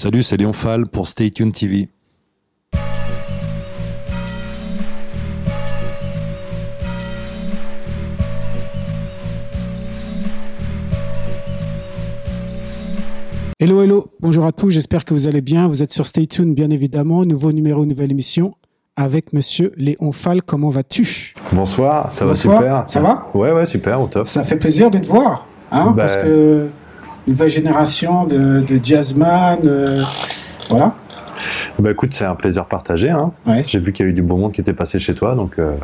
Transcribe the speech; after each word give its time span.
Salut, 0.00 0.22
c'est 0.22 0.36
Léon 0.36 0.52
Fall 0.52 0.86
pour 0.86 1.08
Stay 1.08 1.28
Tuned 1.28 1.52
TV. 1.52 1.88
Hello, 13.58 13.82
hello, 13.82 14.04
bonjour 14.20 14.44
à 14.46 14.52
tous, 14.52 14.70
j'espère 14.70 15.04
que 15.04 15.12
vous 15.14 15.26
allez 15.26 15.40
bien. 15.40 15.66
Vous 15.66 15.82
êtes 15.82 15.92
sur 15.92 16.06
Stay 16.06 16.26
Tuned, 16.26 16.54
bien 16.54 16.70
évidemment. 16.70 17.24
Nouveau 17.24 17.50
numéro, 17.50 17.84
nouvelle 17.84 18.12
émission 18.12 18.54
avec 18.94 19.32
monsieur 19.32 19.72
Léon 19.76 20.12
Fall. 20.12 20.42
Comment 20.42 20.68
vas-tu? 20.68 21.34
Bonsoir, 21.52 22.12
ça 22.12 22.24
Bonsoir, 22.24 22.60
va 22.62 22.86
super. 22.86 22.88
ça 22.88 23.00
va? 23.00 23.26
Ouais, 23.34 23.50
ouais, 23.50 23.66
super, 23.66 24.00
au 24.00 24.06
top. 24.06 24.28
Ça 24.28 24.44
fait 24.44 24.58
plaisir 24.58 24.92
de 24.92 24.98
te 25.00 25.08
voir, 25.08 25.44
hein, 25.72 25.86
Bah, 25.86 26.02
parce 26.02 26.18
que 26.18 26.68
nouvelle 27.28 27.50
génération 27.50 28.24
de, 28.24 28.60
de 28.60 28.80
jazzman, 28.82 29.58
euh, 29.64 30.02
voilà. 30.68 30.94
Bah 31.78 31.90
écoute, 31.92 32.12
c'est 32.14 32.24
un 32.24 32.34
plaisir 32.34 32.64
partagé. 32.66 33.10
Hein. 33.10 33.30
Ouais. 33.46 33.62
J'ai 33.66 33.78
vu 33.78 33.92
qu'il 33.92 34.04
y 34.04 34.08
a 34.08 34.10
eu 34.10 34.14
du 34.14 34.22
beau 34.22 34.36
monde 34.36 34.52
qui 34.52 34.60
était 34.60 34.72
passé 34.72 34.98
chez 34.98 35.14
toi, 35.14 35.34
donc 35.34 35.52
euh, 35.58 35.74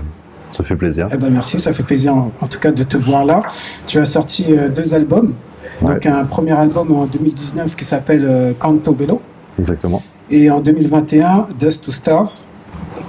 ça 0.50 0.64
fait 0.64 0.76
plaisir. 0.76 1.06
Eh 1.12 1.16
ben 1.16 1.30
merci, 1.30 1.60
ça 1.60 1.72
fait 1.72 1.84
plaisir 1.84 2.14
en, 2.14 2.32
en 2.40 2.46
tout 2.48 2.58
cas 2.58 2.72
de 2.72 2.82
te 2.82 2.96
voir 2.96 3.24
là. 3.24 3.42
Tu 3.86 3.98
as 3.98 4.04
sorti 4.06 4.46
euh, 4.50 4.68
deux 4.68 4.94
albums. 4.94 5.34
Donc 5.82 6.06
un 6.06 6.24
premier 6.24 6.52
album 6.52 6.92
en 6.92 7.06
2019 7.06 7.74
qui 7.74 7.84
s'appelle 7.84 8.24
euh, 8.24 8.52
Canto 8.58 8.94
Bello 8.94 9.20
Exactement. 9.58 10.02
et 10.30 10.48
en 10.50 10.60
2021 10.60 11.48
Dust 11.58 11.84
to 11.84 11.92
Stars. 11.92 12.46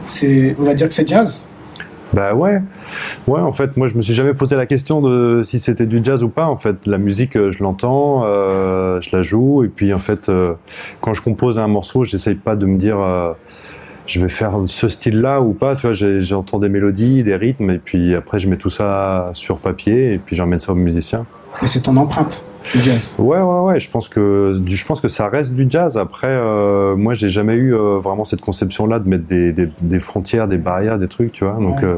C'est, 0.05 0.55
on 0.59 0.63
va 0.63 0.73
dire 0.73 0.87
que 0.87 0.93
c'est 0.93 1.07
jazz. 1.07 1.47
Bah 2.13 2.33
ouais, 2.33 2.61
ouais. 3.27 3.39
En 3.39 3.51
fait, 3.51 3.77
moi, 3.77 3.87
je 3.87 3.95
me 3.95 4.01
suis 4.01 4.13
jamais 4.13 4.33
posé 4.33 4.55
la 4.55 4.65
question 4.65 5.01
de 5.01 5.41
si 5.43 5.59
c'était 5.59 5.85
du 5.85 6.03
jazz 6.03 6.23
ou 6.23 6.29
pas. 6.29 6.45
En 6.45 6.57
fait, 6.57 6.85
la 6.85 6.97
musique, 6.97 7.35
euh, 7.35 7.51
je 7.51 7.63
l'entends, 7.63 8.23
euh, 8.25 8.99
je 9.01 9.15
la 9.15 9.21
joue, 9.21 9.63
et 9.63 9.67
puis 9.67 9.93
en 9.93 9.99
fait, 9.99 10.29
euh, 10.29 10.53
quand 11.01 11.13
je 11.13 11.21
compose 11.21 11.59
un 11.59 11.67
morceau, 11.67 12.03
j'essaye 12.03 12.35
pas 12.35 12.55
de 12.55 12.65
me 12.65 12.77
dire. 12.77 12.97
je 14.07 14.19
vais 14.19 14.29
faire 14.29 14.53
ce 14.67 14.87
style-là 14.87 15.41
ou 15.41 15.53
pas, 15.53 15.75
tu 15.75 15.87
vois, 15.87 15.93
j'entends 16.19 16.59
des 16.59 16.69
mélodies, 16.69 17.23
des 17.23 17.35
rythmes, 17.35 17.71
et 17.71 17.79
puis 17.79 18.13
après 18.15 18.37
je 18.37 18.47
mets 18.47 18.57
tout 18.57 18.69
ça 18.69 19.31
sur 19.33 19.57
papier, 19.57 20.13
et 20.13 20.19
puis 20.19 20.35
j'emmène 20.35 20.59
ça 20.59 20.73
aux 20.73 20.75
musiciens. 20.75 21.25
Mais 21.61 21.67
c'est 21.67 21.81
ton 21.81 21.95
empreinte, 21.97 22.43
le 22.75 22.81
jazz. 22.81 23.15
Ouais, 23.17 23.39
ouais, 23.39 23.59
ouais. 23.61 23.79
Je 23.79 23.89
pense 23.89 24.09
que 24.09 24.57
du- 24.59 24.75
je 24.75 24.85
pense 24.85 24.99
que 24.99 25.07
ça 25.07 25.29
reste 25.29 25.53
du 25.55 25.65
jazz. 25.69 25.97
Après, 25.97 26.27
euh, 26.27 26.95
moi, 26.95 27.13
j'ai 27.13 27.29
jamais 27.29 27.53
eu 27.53 27.73
euh, 27.73 27.97
vraiment 27.99 28.25
cette 28.25 28.41
conception-là 28.41 28.99
de 28.99 29.07
mettre 29.07 29.25
des, 29.25 29.53
des, 29.53 29.69
des 29.81 29.99
frontières, 29.99 30.47
des 30.47 30.57
barrières, 30.57 30.99
des 30.99 31.07
trucs, 31.07 31.31
tu 31.31 31.45
vois. 31.45 31.53
Donc, 31.53 31.77
Ouais. 31.77 31.85
euh, 31.85 31.97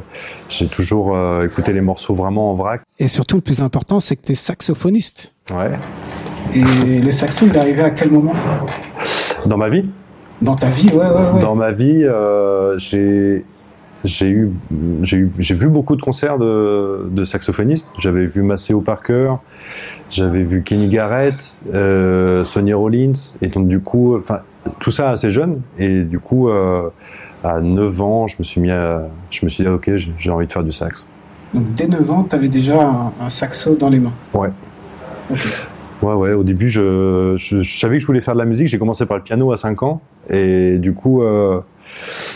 j'ai 0.50 0.68
toujours 0.68 1.16
euh, 1.16 1.46
écouté 1.46 1.74
les 1.74 1.82
morceaux 1.82 2.14
vraiment 2.14 2.52
en 2.52 2.56
vrac. 2.56 2.82
Et 3.00 3.08
surtout, 3.08 3.38
le 3.38 3.42
plus 3.42 3.62
important, 3.62 4.00
c'est 4.00 4.16
que 4.16 4.22
tu 4.22 4.34
es 4.34 4.36
saxophoniste. 4.36 5.34
Ouais. 5.52 5.72
Et 6.54 7.02
le 7.02 7.12
saxo, 7.12 7.46
il 7.48 7.56
est 7.56 7.58
arrivé 7.60 7.82
à 7.82 7.90
quel 7.90 8.12
moment? 8.12 8.34
Dans 9.46 9.58
ma 9.58 9.70
vie, 9.70 9.90
Dans 10.42 10.56
ta 10.56 10.68
vie, 10.70 10.90
ouais, 10.90 10.98
ouais, 10.98 11.32
ouais. 11.34 11.42
dans 11.42 11.56
ma 11.56 11.72
vie, 11.72 12.06
j'ai 12.78 13.44
j'ai 14.04 14.30
eu 14.30 14.52
j'ai 15.02 15.18
eu 15.18 15.32
j'ai 15.40 15.56
vu 15.56 15.68
beaucoup 15.68 15.96
de 15.96 16.02
concerts 16.02 16.38
de, 16.38 17.08
de 17.10 17.24
saxophonistes. 17.24 17.90
J'avais 17.98 18.26
vu 18.26 18.42
Maceo 18.42 18.82
Parker, 18.82 19.34
j'avais 20.12 20.44
vu 20.44 20.64
Kenny 20.64 20.88
Garrett, 20.88 21.36
euh, 21.74 22.44
Sonny 22.44 22.74
Rollins, 22.74 23.14
et 23.42 23.48
donc 23.48 23.68
du 23.68 23.80
coup, 23.80 24.18
enfin 24.18 24.40
tout 24.80 24.92
ça 24.92 25.10
assez 25.10 25.30
jeune, 25.30 25.62
et 25.80 26.04
du 26.04 26.20
coup 26.20 26.50
euh, 26.50 26.90
à 27.44 27.60
9 27.60 28.02
ans, 28.02 28.28
je 28.28 28.36
me 28.40 28.44
suis 28.44 28.62
mis 28.62 28.72
à, 28.72 29.08
je 29.32 29.46
me 29.46 29.50
suis 29.50 29.64
dit 29.64 29.70
ah, 29.70 29.76
ok 29.76 29.92
j'ai 29.96 30.32
envie 30.32 30.48
de 30.48 30.54
faire 30.54 30.64
du 30.64 30.72
sax. 30.72 31.08
Donc 31.54 31.74
dès 31.76 31.88
9 31.88 32.12
ans, 32.12 32.24
tu 32.30 32.36
avais 32.36 32.50
déjà 32.50 32.82
un, 32.82 33.14
un 33.22 33.30
saxo 33.30 33.76
dans 33.76 33.90
les 33.90 34.00
mains. 34.00 34.14
Ouais. 34.34 34.50
Ouais, 36.02 36.14
ouais. 36.14 36.34
Au 36.34 36.44
début, 36.44 36.70
je, 36.70 37.34
je, 37.38 37.62
je 37.62 37.80
savais 37.80 37.96
que 37.96 38.02
je 38.02 38.08
voulais 38.08 38.22
faire 38.22 38.36
de 38.36 38.40
la 38.40 38.46
musique. 38.46 38.68
J'ai 38.68 38.78
commencé 38.78 39.06
par 39.06 39.18
le 39.18 39.24
piano 39.24 39.52
à 39.52 39.58
5 39.58 39.82
ans. 39.84 40.02
Et 40.30 40.78
du 40.78 40.94
coup, 40.94 41.24
euh, 41.24 41.60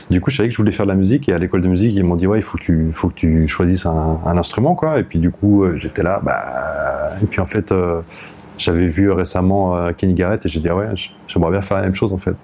du 0.10 0.22
coup, 0.22 0.32
je 0.32 0.38
savais 0.38 0.50
que 0.50 0.54
je 0.54 0.58
voulais 0.58 0.72
faire 0.72 0.86
de 0.86 0.92
la 0.92 0.98
musique. 0.98 1.30
Et 1.30 1.34
à 1.34 1.38
l'école 1.40 1.62
de 1.62 1.68
musique, 1.68 1.94
ils 1.96 2.04
m'ont 2.04 2.16
dit, 2.16 2.28
ouais, 2.28 2.40
il 2.40 2.44
faut 2.44 2.58
que 2.58 2.64
tu, 2.64 2.90
faut 2.94 3.10
que 3.10 3.16
tu 3.16 3.48
choisisses 3.48 3.86
un, 3.86 4.20
un 4.26 4.38
instrument, 4.38 4.76
quoi. 4.76 5.00
Et 5.00 5.04
puis, 5.04 5.20
du 5.20 5.32
coup, 5.32 5.64
euh, 5.64 5.78
j'étais 5.78 6.04
là, 6.04 6.20
bah. 6.24 7.10
Et 7.22 7.26
puis, 7.26 7.40
en 7.42 7.46
fait, 7.46 7.72
euh, 7.72 8.02
j'avais 8.58 8.88
vu 8.88 9.12
récemment 9.12 9.76
euh, 9.76 9.92
Kenny 9.92 10.14
Garrett 10.14 10.46
et 10.46 10.50
j'ai 10.50 10.60
dit, 10.60 10.70
ah 10.70 10.76
ouais, 10.76 10.86
j'aimerais 11.28 11.52
bien 11.52 11.62
faire 11.62 11.78
la 11.78 11.84
même 11.84 11.96
chose, 11.96 12.14
en 12.14 12.18
fait. 12.18 12.36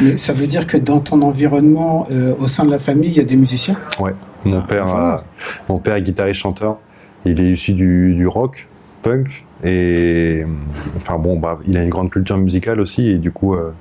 Mais 0.00 0.16
ça 0.16 0.32
veut 0.32 0.46
dire 0.46 0.66
que 0.66 0.76
dans 0.76 1.00
ton 1.00 1.20
environnement, 1.22 2.06
euh, 2.10 2.34
au 2.38 2.46
sein 2.46 2.64
de 2.64 2.70
la 2.70 2.78
famille, 2.78 3.10
il 3.10 3.16
y 3.16 3.20
a 3.20 3.24
des 3.24 3.36
musiciens? 3.36 3.76
Ouais. 4.00 4.12
Mon 4.44 4.60
Ah, 4.60 4.66
père, 4.68 4.86
voilà. 4.86 5.24
mon 5.68 5.76
père 5.76 5.96
est 5.96 6.02
guitariste 6.02 6.40
chanteur. 6.40 6.78
Il 7.24 7.40
est 7.40 7.50
issu 7.52 7.72
du, 7.72 8.14
du 8.14 8.26
rock, 8.28 8.68
punk. 9.02 9.44
Et 9.64 10.44
enfin 10.96 11.18
bon, 11.18 11.38
bah, 11.38 11.58
il 11.66 11.76
a 11.76 11.82
une 11.82 11.88
grande 11.88 12.10
culture 12.10 12.36
musicale 12.36 12.78
aussi. 12.80 13.08
Et 13.10 13.14
du 13.18 13.32
coup, 13.32 13.54
euh, 13.54 13.72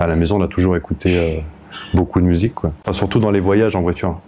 à 0.00 0.06
la 0.06 0.16
maison, 0.16 0.40
on 0.40 0.42
a 0.42 0.48
toujours 0.48 0.76
écouté 0.76 1.18
euh, 1.18 1.40
beaucoup 1.94 2.20
de 2.20 2.26
musique, 2.26 2.54
quoi. 2.54 2.72
Enfin, 2.82 2.92
surtout 2.92 3.18
dans 3.18 3.30
les 3.30 3.40
voyages 3.40 3.76
en 3.76 3.82
voiture. 3.82 4.20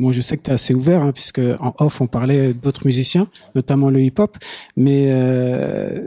Moi, 0.00 0.12
je 0.12 0.20
sais 0.20 0.36
que 0.36 0.42
tu 0.42 0.50
es 0.50 0.54
assez 0.54 0.74
ouvert, 0.74 1.02
hein, 1.02 1.12
puisque 1.12 1.40
en 1.58 1.74
off, 1.80 2.00
on 2.00 2.06
parlait 2.06 2.54
d'autres 2.54 2.86
musiciens, 2.86 3.28
notamment 3.56 3.90
le 3.90 4.00
hip-hop. 4.00 4.36
Mais 4.76 5.06
euh, 5.08 6.06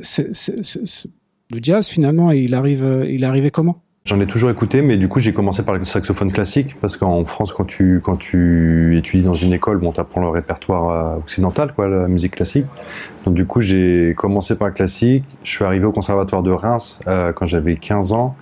le 1.52 1.60
jazz, 1.62 1.90
finalement, 1.90 2.32
il 2.32 2.56
arrive, 2.56 2.86
euh, 2.86 3.06
il 3.10 3.26
arrivé 3.26 3.52
comment? 3.52 3.82
J'en 4.04 4.20
ai 4.20 4.26
toujours 4.26 4.50
écouté, 4.50 4.82
mais 4.82 4.98
du 4.98 5.08
coup, 5.08 5.20
j'ai 5.20 5.32
commencé 5.32 5.64
par 5.64 5.76
le 5.76 5.86
saxophone 5.86 6.32
classique 6.32 6.76
parce 6.82 6.98
qu'en 6.98 7.24
France, 7.24 7.54
quand 7.54 7.66
tu 7.66 8.02
quand 8.04 8.18
tu 8.18 8.98
étudies 8.98 9.24
dans 9.24 9.34
une 9.34 9.54
école, 9.54 9.78
bon, 9.78 9.92
t'apprends 9.92 10.22
le 10.22 10.30
répertoire 10.30 10.90
euh, 10.90 11.18
occidental, 11.20 11.74
quoi, 11.74 11.88
la 11.88 12.08
musique 12.08 12.36
classique. 12.36 12.66
Donc 13.26 13.36
du 13.36 13.46
coup, 13.46 13.62
j'ai 13.62 14.16
commencé 14.18 14.56
par 14.56 14.70
le 14.70 14.74
classique. 14.74 15.24
Je 15.44 15.52
suis 15.52 15.64
arrivé 15.64 15.86
au 15.86 15.92
conservatoire 15.92 16.42
de 16.42 16.50
Reims 16.50 17.00
euh, 17.08 17.32
quand 17.32 17.46
j'avais 17.46 17.76
15 17.76 18.12
ans 18.12 18.36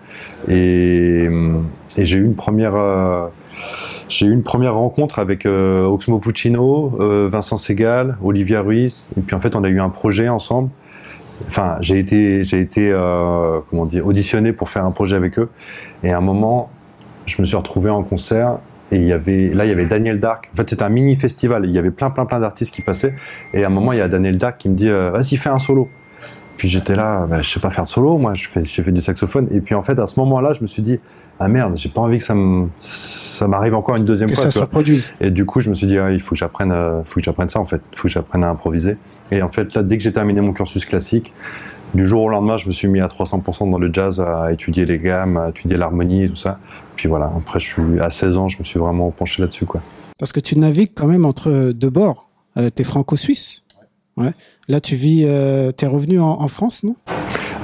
et, 0.47 1.25
hum, 1.27 1.65
et 1.97 2.05
j'ai 2.05 2.17
eu 2.17 2.23
une 2.23 2.35
première 2.35 2.75
euh, 2.75 3.27
j'ai 4.09 4.25
eu 4.25 4.31
une 4.31 4.43
première 4.43 4.73
rencontre 4.73 5.19
avec 5.19 5.45
euh, 5.45 5.83
Oxmo 5.83 6.17
Puccino, 6.19 6.97
euh, 6.99 7.29
Vincent 7.31 7.57
Segal, 7.57 8.17
Olivia 8.23 8.61
Ruiz, 8.61 9.07
et 9.17 9.21
puis 9.21 9.35
en 9.35 9.39
fait, 9.39 9.55
on 9.55 9.63
a 9.63 9.69
eu 9.69 9.79
un 9.79 9.89
projet 9.89 10.29
ensemble 10.29 10.69
enfin 11.47 11.77
j'ai 11.81 11.99
été 11.99 12.43
j'ai 12.43 12.59
été 12.59 12.89
euh, 12.91 13.59
comment 13.69 13.85
dire 13.85 14.05
auditionné 14.05 14.53
pour 14.53 14.69
faire 14.69 14.85
un 14.85 14.91
projet 14.91 15.15
avec 15.15 15.39
eux. 15.39 15.49
Et 16.03 16.11
à 16.11 16.17
un 16.17 16.21
moment 16.21 16.69
je 17.25 17.41
me 17.41 17.45
suis 17.45 17.55
retrouvé 17.55 17.89
en 17.89 18.03
concert 18.03 18.57
et 18.91 18.97
il 18.97 19.05
y 19.05 19.13
avait 19.13 19.49
là 19.49 19.65
il 19.65 19.69
y 19.69 19.71
avait 19.71 19.85
Daniel 19.85 20.19
Dark. 20.19 20.49
En 20.53 20.57
fait 20.57 20.69
c'était 20.69 20.83
un 20.83 20.89
mini 20.89 21.15
festival 21.15 21.65
il 21.65 21.71
y 21.71 21.77
avait 21.77 21.91
plein 21.91 22.09
plein 22.09 22.25
plein 22.25 22.39
d'artistes 22.39 22.73
qui 22.73 22.81
passaient. 22.81 23.15
Et 23.53 23.63
à 23.63 23.67
un 23.67 23.71
moment 23.71 23.93
il 23.93 23.99
y 23.99 24.01
a 24.01 24.07
Daniel 24.07 24.37
Dark 24.37 24.57
qui 24.57 24.69
me 24.69 24.75
dit 24.75 24.89
euh, 24.89 25.11
vas-y 25.11 25.35
fais 25.37 25.49
un 25.49 25.59
solo 25.59 25.89
puis 26.59 26.69
j'étais 26.69 26.95
là 26.95 27.25
bah, 27.27 27.41
je 27.41 27.49
sais 27.49 27.59
pas 27.59 27.71
faire 27.71 27.85
de 27.85 27.89
solo 27.89 28.17
moi 28.17 28.35
je 28.35 28.47
fais 28.47 28.63
j'ai 28.63 28.83
fait 28.83 28.91
du 28.91 29.01
saxophone 29.01 29.47
et 29.49 29.61
puis 29.61 29.73
en 29.73 29.81
fait 29.81 29.97
à 29.97 30.05
ce 30.05 30.19
moment-là 30.19 30.53
je 30.53 30.61
me 30.61 30.67
suis 30.67 30.83
dit 30.83 30.99
ah 31.39 31.47
merde 31.47 31.73
j'ai 31.77 31.89
pas 31.89 32.01
envie 32.01 32.19
que 32.19 32.25
ça 32.25 32.35
me 32.35 32.67
ça 33.39 33.47
m'arrive 33.47 33.73
encore 33.73 33.95
une 33.95 34.03
deuxième 34.03 34.29
Que 34.29 34.35
fois 34.35 34.43
ça 34.43 34.49
tu 34.49 34.55
se 34.55 34.59
reproduise 34.59 35.13
Et 35.21 35.31
du 35.31 35.45
coup, 35.45 35.61
je 35.61 35.69
me 35.69 35.75
suis 35.75 35.87
dit, 35.87 35.97
ah, 35.97 36.11
il 36.11 36.19
faut 36.19 36.35
que 36.35 36.39
j'apprenne, 36.39 36.73
euh, 36.73 37.03
faut 37.05 37.21
que 37.21 37.23
j'apprenne 37.23 37.47
ça 37.47 37.61
en 37.61 37.65
fait, 37.65 37.81
il 37.93 37.97
faut 37.97 38.09
que 38.09 38.13
j'apprenne 38.13 38.43
à 38.43 38.49
improviser. 38.49 38.97
Et 39.31 39.41
en 39.41 39.47
fait, 39.47 39.73
là, 39.75 39.81
dès 39.81 39.97
que 39.97 40.03
j'ai 40.03 40.11
terminé 40.11 40.41
mon 40.41 40.51
cursus 40.51 40.83
classique, 40.85 41.31
du 41.93 42.05
jour 42.05 42.23
au 42.23 42.29
lendemain, 42.29 42.57
je 42.57 42.67
me 42.67 42.71
suis 42.71 42.89
mis 42.89 42.99
à 42.99 43.07
300% 43.07 43.71
dans 43.71 43.77
le 43.77 43.91
jazz, 43.91 44.19
à 44.19 44.51
étudier 44.51 44.85
les 44.85 44.99
gammes, 44.99 45.37
à 45.37 45.49
étudier 45.49 45.77
l'harmonie 45.77 46.23
et 46.23 46.29
tout 46.29 46.35
ça. 46.35 46.59
Puis 46.97 47.07
voilà, 47.07 47.31
après, 47.35 47.61
je 47.61 47.65
suis 47.65 47.99
à 48.01 48.09
16 48.09 48.37
ans, 48.37 48.47
je 48.49 48.59
me 48.59 48.65
suis 48.65 48.77
vraiment 48.77 49.09
penché 49.09 49.41
là-dessus, 49.41 49.65
quoi. 49.65 49.81
Parce 50.19 50.33
que 50.33 50.41
tu 50.41 50.59
navigues 50.59 50.91
quand 50.93 51.07
même 51.07 51.25
entre 51.25 51.71
deux 51.71 51.89
bords. 51.89 52.29
Euh, 52.57 52.69
tu 52.75 52.81
es 52.81 52.85
franco-suisse. 52.85 53.63
Ouais. 54.19 54.31
Là, 54.67 54.79
tu 54.79 54.95
vis, 54.95 55.23
euh, 55.25 55.71
tu 55.75 55.85
es 55.85 55.87
revenu 55.87 56.19
en, 56.19 56.27
en 56.41 56.47
France, 56.47 56.83
non? 56.83 56.95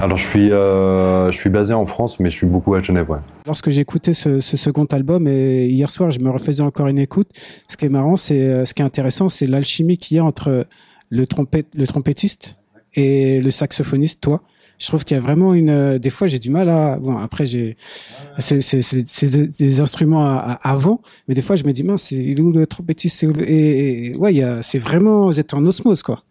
Alors, 0.00 0.16
je 0.16 0.26
suis, 0.26 0.50
euh, 0.52 1.30
je 1.30 1.36
suis 1.36 1.50
basé 1.50 1.72
en 1.74 1.86
France, 1.86 2.18
mais 2.20 2.28
je 2.30 2.36
suis 2.36 2.46
beaucoup 2.46 2.74
à 2.74 2.82
Genève, 2.82 3.08
ouais. 3.10 3.18
Lorsque 3.46 3.70
j'ai 3.70 3.80
écouté 3.80 4.12
ce, 4.14 4.40
ce 4.40 4.56
second 4.56 4.84
album 4.86 5.28
et 5.28 5.66
hier 5.66 5.88
soir, 5.90 6.10
je 6.10 6.18
me 6.20 6.30
refaisais 6.30 6.62
encore 6.62 6.88
une 6.88 6.98
écoute. 6.98 7.28
Ce 7.68 7.76
qui 7.76 7.84
est 7.86 7.90
marrant, 7.90 8.16
c'est 8.16 8.40
euh, 8.40 8.64
ce 8.64 8.74
qui 8.74 8.82
est 8.82 8.84
intéressant, 8.84 9.28
c'est 9.28 9.46
l'alchimie 9.46 9.98
qu'il 9.98 10.16
y 10.16 10.20
a 10.20 10.24
entre 10.24 10.66
le 11.10 11.26
trompette, 11.26 11.68
le 11.74 11.86
trompettiste 11.86 12.56
et 12.94 13.40
le 13.40 13.50
saxophoniste, 13.50 14.20
toi. 14.22 14.42
Je 14.78 14.86
trouve 14.88 15.04
qu'il 15.06 15.16
y 15.16 15.18
a 15.18 15.22
vraiment 15.22 15.54
une. 15.54 15.96
Des 15.96 16.10
fois, 16.10 16.26
j'ai 16.26 16.38
du 16.38 16.50
mal 16.50 16.68
à. 16.68 16.98
Bon, 16.98 17.16
après, 17.16 17.46
j'ai. 17.46 17.76
C'est 18.38 18.58
des, 19.58 19.80
instruments 19.80 20.26
à, 20.26 20.58
à 20.60 20.72
avant, 20.72 21.00
mais 21.28 21.34
des 21.34 21.40
fois, 21.40 21.56
je 21.56 21.64
me 21.64 21.72
dis 21.72 21.82
mince, 21.82 22.02
c'est 22.02 22.16
il 22.16 22.38
est 22.38 22.42
où 22.42 22.50
le 22.50 22.66
trompettiste 22.66 23.16
c'est 23.18 23.26
où 23.26 23.32
le- 23.32 23.48
et, 23.50 24.08
et 24.10 24.16
ouais, 24.16 24.34
il 24.34 24.38
y 24.38 24.42
a. 24.42 24.60
C'est 24.60 24.78
vraiment. 24.78 25.24
Vous 25.26 25.40
êtes 25.40 25.54
en 25.54 25.64
osmose, 25.64 26.02
quoi. 26.02 26.22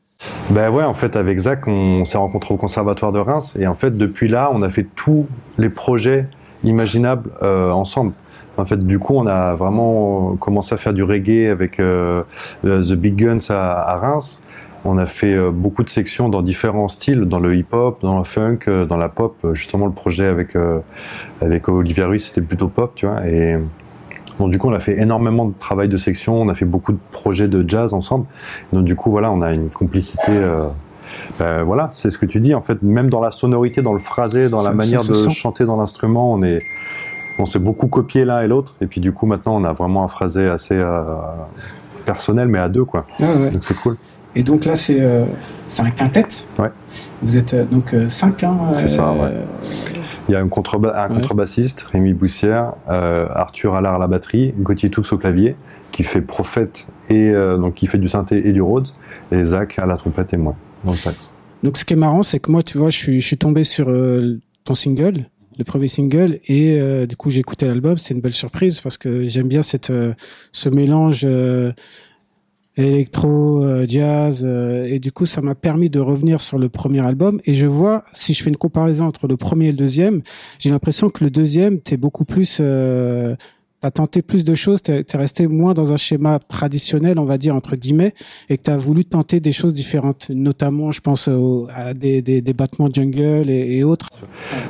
Ben 0.49 0.69
ouais, 0.69 0.83
en 0.83 0.93
fait, 0.93 1.15
avec 1.15 1.39
Zach, 1.39 1.67
on 1.67 2.05
s'est 2.05 2.17
rencontrés 2.17 2.53
au 2.53 2.57
Conservatoire 2.57 3.11
de 3.11 3.19
Reims. 3.19 3.57
Et 3.59 3.67
en 3.67 3.75
fait, 3.75 3.97
depuis 3.97 4.27
là, 4.27 4.49
on 4.53 4.61
a 4.61 4.69
fait 4.69 4.85
tous 4.95 5.27
les 5.57 5.69
projets 5.69 6.27
imaginables 6.63 7.31
euh, 7.41 7.71
ensemble. 7.71 8.13
En 8.57 8.65
fait, 8.65 8.85
du 8.85 8.99
coup, 8.99 9.15
on 9.15 9.27
a 9.27 9.53
vraiment 9.53 10.35
commencé 10.37 10.73
à 10.73 10.77
faire 10.77 10.93
du 10.93 11.03
reggae 11.03 11.49
avec 11.51 11.79
euh, 11.79 12.23
The 12.63 12.93
Big 12.93 13.15
Guns 13.15 13.49
à, 13.49 13.97
Reims. 13.97 14.41
On 14.85 14.97
a 14.97 15.05
fait 15.05 15.33
euh, 15.33 15.49
beaucoup 15.51 15.83
de 15.83 15.89
sections 15.89 16.29
dans 16.29 16.43
différents 16.43 16.87
styles, 16.87 17.25
dans 17.25 17.39
le 17.39 17.55
hip-hop, 17.55 18.01
dans 18.01 18.19
le 18.19 18.23
funk, 18.23 18.59
euh, 18.67 18.85
dans 18.85 18.97
la 18.97 19.09
pop. 19.09 19.35
Justement, 19.53 19.87
le 19.87 19.91
projet 19.91 20.27
avec 20.27 20.55
euh, 20.55 20.79
avec 21.41 21.67
Olivier 21.67 22.03
Ruiz, 22.03 22.25
c'était 22.25 22.45
plutôt 22.45 22.67
pop, 22.67 22.93
tu 22.95 23.07
vois. 23.07 23.19
Du 24.39 24.57
coup, 24.57 24.67
on 24.67 24.73
a 24.73 24.79
fait 24.79 24.99
énormément 24.99 25.45
de 25.45 25.53
travail 25.59 25.87
de 25.87 25.97
section, 25.97 26.41
on 26.41 26.49
a 26.49 26.53
fait 26.53 26.65
beaucoup 26.65 26.91
de 26.91 26.99
projets 27.11 27.47
de 27.47 27.67
jazz 27.67 27.93
ensemble. 27.93 28.25
Donc 28.73 28.83
du 28.83 28.95
coup, 28.95 29.11
voilà, 29.11 29.31
on 29.31 29.41
a 29.41 29.53
une 29.53 29.69
complicité. 29.69 30.31
Euh, 30.31 30.67
ben, 31.39 31.63
voilà, 31.63 31.89
c'est 31.93 32.09
ce 32.09 32.17
que 32.17 32.25
tu 32.25 32.39
dis. 32.39 32.53
En 32.53 32.61
fait, 32.61 32.81
même 32.83 33.09
dans 33.09 33.21
la 33.21 33.31
sonorité, 33.31 33.81
dans 33.81 33.93
le 33.93 33.99
phrasé, 33.99 34.49
dans 34.49 34.61
la 34.61 34.73
manière 34.73 35.01
de 35.01 35.13
chanter 35.13 35.65
dans 35.65 35.77
l'instrument, 35.77 36.33
on 36.33 36.43
est, 36.43 36.59
on 37.39 37.45
s'est 37.45 37.59
beaucoup 37.59 37.87
copié 37.87 38.25
l'un 38.25 38.41
et 38.41 38.47
l'autre. 38.47 38.75
Et 38.81 38.87
puis 38.87 39.01
du 39.01 39.13
coup, 39.13 39.25
maintenant, 39.25 39.55
on 39.55 39.63
a 39.63 39.73
vraiment 39.73 40.03
un 40.03 40.07
phrasé 40.07 40.47
assez 40.47 40.75
euh, 40.75 41.03
personnel, 42.05 42.47
mais 42.47 42.59
à 42.59 42.69
deux, 42.69 42.85
quoi. 42.85 43.05
Ah 43.21 43.49
donc 43.51 43.63
c'est 43.63 43.75
cool. 43.75 43.97
Et 44.35 44.43
donc 44.43 44.65
là, 44.65 44.75
c'est 44.75 44.99
euh, 44.99 45.23
un 45.79 45.91
quintet. 45.91 46.27
Ouais. 46.59 46.69
Vous 47.21 47.37
êtes 47.37 47.53
euh, 47.53 47.63
donc 47.63 47.93
euh, 47.93 48.09
cinq, 48.09 48.43
hein 48.43 48.71
C'est 48.73 48.89
ça, 48.89 49.11
ouais. 49.13 49.33
Il 50.27 50.31
y 50.31 50.35
a 50.35 50.39
un, 50.39 50.45
un 50.45 50.47
contrebassiste, 50.47 51.81
Rémi 51.91 52.13
Boussière, 52.13 52.73
Arthur 52.87 53.75
Allard 53.75 53.95
à 53.95 53.99
la 53.99 54.07
batterie, 54.07 54.53
Gauthier 54.57 54.89
Toux 54.89 55.03
au 55.11 55.17
clavier, 55.17 55.55
qui 55.91 56.03
fait 56.03 56.21
Prophète 56.21 56.87
et 57.09 57.31
donc 57.31 57.75
qui 57.75 57.87
fait 57.87 57.99
du 57.99 58.07
synthé 58.07 58.47
et 58.47 58.51
du 58.51 58.61
Rhodes, 58.61 58.87
et 59.31 59.43
Zach 59.43 59.77
à 59.77 59.85
la 59.85 59.97
trompette 59.97 60.33
et 60.33 60.37
moi 60.37 60.55
dans 60.83 60.91
le 60.91 60.97
sax. 60.97 61.31
Donc 61.63 61.77
ce 61.77 61.85
qui 61.85 61.93
est 61.93 61.97
marrant, 61.97 62.23
c'est 62.23 62.39
que 62.39 62.51
moi, 62.51 62.63
tu 62.63 62.77
vois, 62.77 62.89
je 62.89 62.97
suis, 62.97 63.21
je 63.21 63.27
suis 63.27 63.37
tombé 63.37 63.63
sur 63.63 63.91
ton 64.63 64.75
single, 64.75 65.25
le 65.57 65.63
premier 65.63 65.87
single, 65.87 66.39
et 66.47 67.05
du 67.07 67.15
coup 67.15 67.29
j'ai 67.29 67.39
écouté 67.39 67.67
l'album. 67.67 67.97
C'est 67.97 68.13
une 68.13 68.21
belle 68.21 68.33
surprise 68.33 68.81
parce 68.81 68.97
que 68.97 69.27
j'aime 69.27 69.47
bien 69.47 69.61
cette 69.61 69.93
ce 70.51 70.69
mélange 70.69 71.27
électro, 72.77 73.63
euh, 73.63 73.85
jazz, 73.87 74.43
euh, 74.45 74.83
et 74.83 74.99
du 74.99 75.11
coup 75.11 75.25
ça 75.25 75.41
m'a 75.41 75.55
permis 75.55 75.89
de 75.89 75.99
revenir 75.99 76.41
sur 76.41 76.57
le 76.57 76.69
premier 76.69 77.05
album. 77.05 77.39
Et 77.45 77.53
je 77.53 77.67
vois, 77.67 78.03
si 78.13 78.33
je 78.33 78.43
fais 78.43 78.49
une 78.49 78.57
comparaison 78.57 79.05
entre 79.05 79.27
le 79.27 79.37
premier 79.37 79.67
et 79.67 79.71
le 79.71 79.77
deuxième, 79.77 80.21
j'ai 80.59 80.69
l'impression 80.69 81.09
que 81.09 81.23
le 81.23 81.29
deuxième, 81.29 81.79
t'es 81.79 81.97
beaucoup 81.97 82.25
plus, 82.25 82.59
euh, 82.61 83.35
t'as 83.79 83.91
tenté 83.91 84.21
plus 84.21 84.43
de 84.43 84.55
choses, 84.55 84.81
t'es 84.81 85.05
es 85.09 85.17
resté 85.17 85.47
moins 85.47 85.73
dans 85.73 85.93
un 85.93 85.97
schéma 85.97 86.39
traditionnel, 86.39 87.17
on 87.19 87.25
va 87.25 87.37
dire 87.37 87.55
entre 87.55 87.75
guillemets, 87.75 88.13
et 88.49 88.57
que 88.57 88.63
t'as 88.63 88.77
voulu 88.77 89.05
tenter 89.05 89.39
des 89.39 89.51
choses 89.51 89.73
différentes, 89.73 90.29
notamment, 90.29 90.91
je 90.91 91.01
pense 91.01 91.29
à 91.73 91.93
des, 91.93 92.21
des, 92.21 92.41
des 92.41 92.53
battements 92.53 92.89
jungle 92.91 93.49
et, 93.49 93.77
et 93.77 93.83
autres. 93.83 94.09